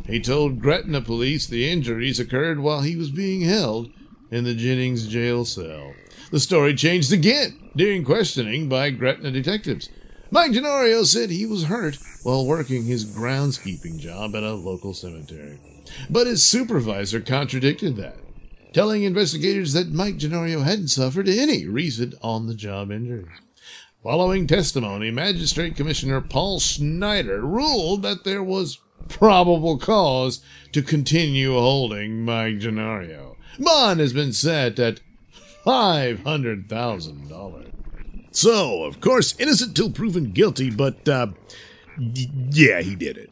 He 0.07 0.19
told 0.19 0.61
Gretna 0.61 1.01
police 1.01 1.47
the 1.47 1.69
injuries 1.69 2.19
occurred 2.19 2.59
while 2.59 2.81
he 2.81 2.95
was 2.95 3.09
being 3.09 3.41
held 3.41 3.89
in 4.31 4.43
the 4.43 4.53
Jennings 4.53 5.07
jail 5.07 5.45
cell. 5.45 5.93
The 6.31 6.39
story 6.39 6.73
changed 6.73 7.11
again 7.11 7.69
during 7.75 8.03
questioning 8.03 8.67
by 8.67 8.89
Gretna 8.89 9.31
detectives. 9.31 9.89
Mike 10.35 10.51
Gennario 10.51 11.03
said 11.05 11.29
he 11.29 11.45
was 11.45 11.63
hurt 11.63 11.97
while 12.23 12.45
working 12.45 12.83
his 12.83 13.05
groundskeeping 13.05 13.99
job 13.99 14.35
at 14.35 14.43
a 14.43 14.51
local 14.51 14.93
cemetery. 14.93 15.61
But 16.09 16.27
his 16.27 16.45
supervisor 16.45 17.21
contradicted 17.21 17.95
that, 17.95 18.17
telling 18.73 19.03
investigators 19.03 19.71
that 19.71 19.93
Mike 19.93 20.17
Gennario 20.17 20.65
hadn't 20.65 20.89
suffered 20.89 21.29
any 21.29 21.65
recent 21.65 22.15
on 22.21 22.47
the 22.47 22.53
job 22.53 22.91
injuries. 22.91 23.29
Following 24.03 24.45
testimony, 24.45 25.09
Magistrate 25.09 25.77
Commissioner 25.77 26.19
Paul 26.19 26.59
Schneider 26.59 27.39
ruled 27.39 28.03
that 28.03 28.25
there 28.25 28.43
was 28.43 28.81
probable 29.07 29.77
cause 29.77 30.41
to 30.73 30.81
continue 30.81 31.53
holding 31.53 32.25
Mike 32.25 32.55
Gennario. 32.55 33.37
Bond 33.57 34.01
has 34.01 34.11
been 34.11 34.33
set 34.33 34.79
at 34.79 34.99
$500,000. 35.65 37.71
So, 38.35 38.83
of 38.83 38.99
course, 38.99 39.33
innocent 39.39 39.77
till 39.77 39.89
proven 39.89 40.31
guilty, 40.31 40.69
but, 40.69 41.07
uh, 41.07 41.27
yeah, 42.51 42.81
he 42.81 42.93
did 42.93 43.17
it. 43.17 43.31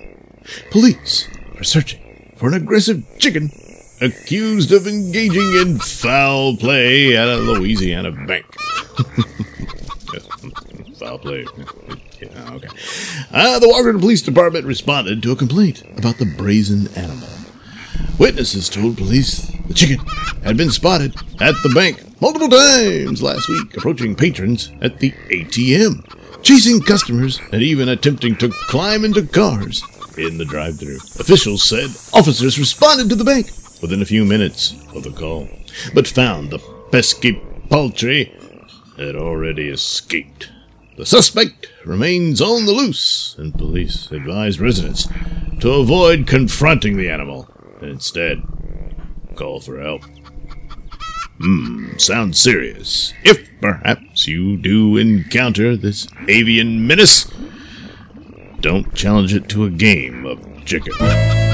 Police 0.71 1.27
are 1.57 1.65
searching 1.65 1.99
for 2.37 2.47
an 2.47 2.53
aggressive 2.53 3.03
chicken 3.19 3.51
accused 3.99 4.71
of 4.71 4.87
engaging 4.87 5.53
in 5.57 5.77
foul 5.77 6.55
play 6.55 7.17
at 7.17 7.27
a 7.27 7.35
Louisiana 7.35 8.09
bank. 8.11 8.45
foul 10.97 11.19
play. 11.19 11.45
Yeah, 12.21 12.53
okay. 12.53 12.69
Uh, 13.33 13.59
the 13.59 13.67
Washington 13.67 13.99
Police 13.99 14.21
Department 14.21 14.65
responded 14.65 15.21
to 15.23 15.33
a 15.33 15.35
complaint 15.35 15.83
about 15.97 16.19
the 16.19 16.33
brazen 16.37 16.87
animal. 16.95 17.27
Witnesses 18.17 18.69
told 18.69 18.97
police 18.97 19.51
the 19.67 19.73
chicken 19.73 19.99
had 20.45 20.55
been 20.55 20.71
spotted 20.71 21.13
at 21.41 21.55
the 21.63 21.71
bank 21.75 22.01
multiple 22.21 22.47
times 22.47 23.21
last 23.21 23.49
week, 23.49 23.75
approaching 23.75 24.15
patrons 24.15 24.71
at 24.79 24.99
the 24.99 25.11
ATM, 25.29 26.41
chasing 26.43 26.79
customers, 26.81 27.41
and 27.51 27.61
even 27.61 27.89
attempting 27.89 28.37
to 28.37 28.47
climb 28.69 29.03
into 29.03 29.27
cars 29.27 29.83
in 30.17 30.37
the 30.37 30.45
drive 30.45 30.79
thru 30.79 30.97
Officials 31.19 31.63
said 31.63 31.89
officers 32.13 32.59
responded 32.59 33.09
to 33.09 33.15
the 33.15 33.23
bank 33.23 33.47
within 33.81 34.01
a 34.01 34.05
few 34.05 34.25
minutes 34.25 34.75
of 34.93 35.03
the 35.03 35.11
call, 35.11 35.47
but 35.93 36.07
found 36.07 36.49
the 36.49 36.59
pesky 36.91 37.41
poultry 37.69 38.33
had 38.97 39.15
already 39.15 39.69
escaped. 39.69 40.51
The 40.97 41.05
suspect 41.05 41.71
remains 41.85 42.41
on 42.41 42.65
the 42.65 42.73
loose, 42.73 43.35
and 43.39 43.53
police 43.53 44.11
advise 44.11 44.59
residents 44.59 45.07
to 45.61 45.71
avoid 45.71 46.27
confronting 46.27 46.97
the 46.97 47.09
animal 47.09 47.47
and 47.81 47.91
instead 47.91 48.43
call 49.35 49.59
for 49.61 49.81
help. 49.81 50.03
Hmm, 51.39 51.97
sounds 51.97 52.39
serious. 52.39 53.13
If 53.23 53.49
perhaps 53.61 54.27
you 54.27 54.57
do 54.57 54.97
encounter 54.97 55.75
this 55.75 56.07
avian 56.27 56.85
menace, 56.85 57.25
don't 58.61 58.93
challenge 58.93 59.33
it 59.33 59.49
to 59.49 59.65
a 59.65 59.69
game 59.69 60.25
of 60.25 60.39
chicken. 60.65 61.50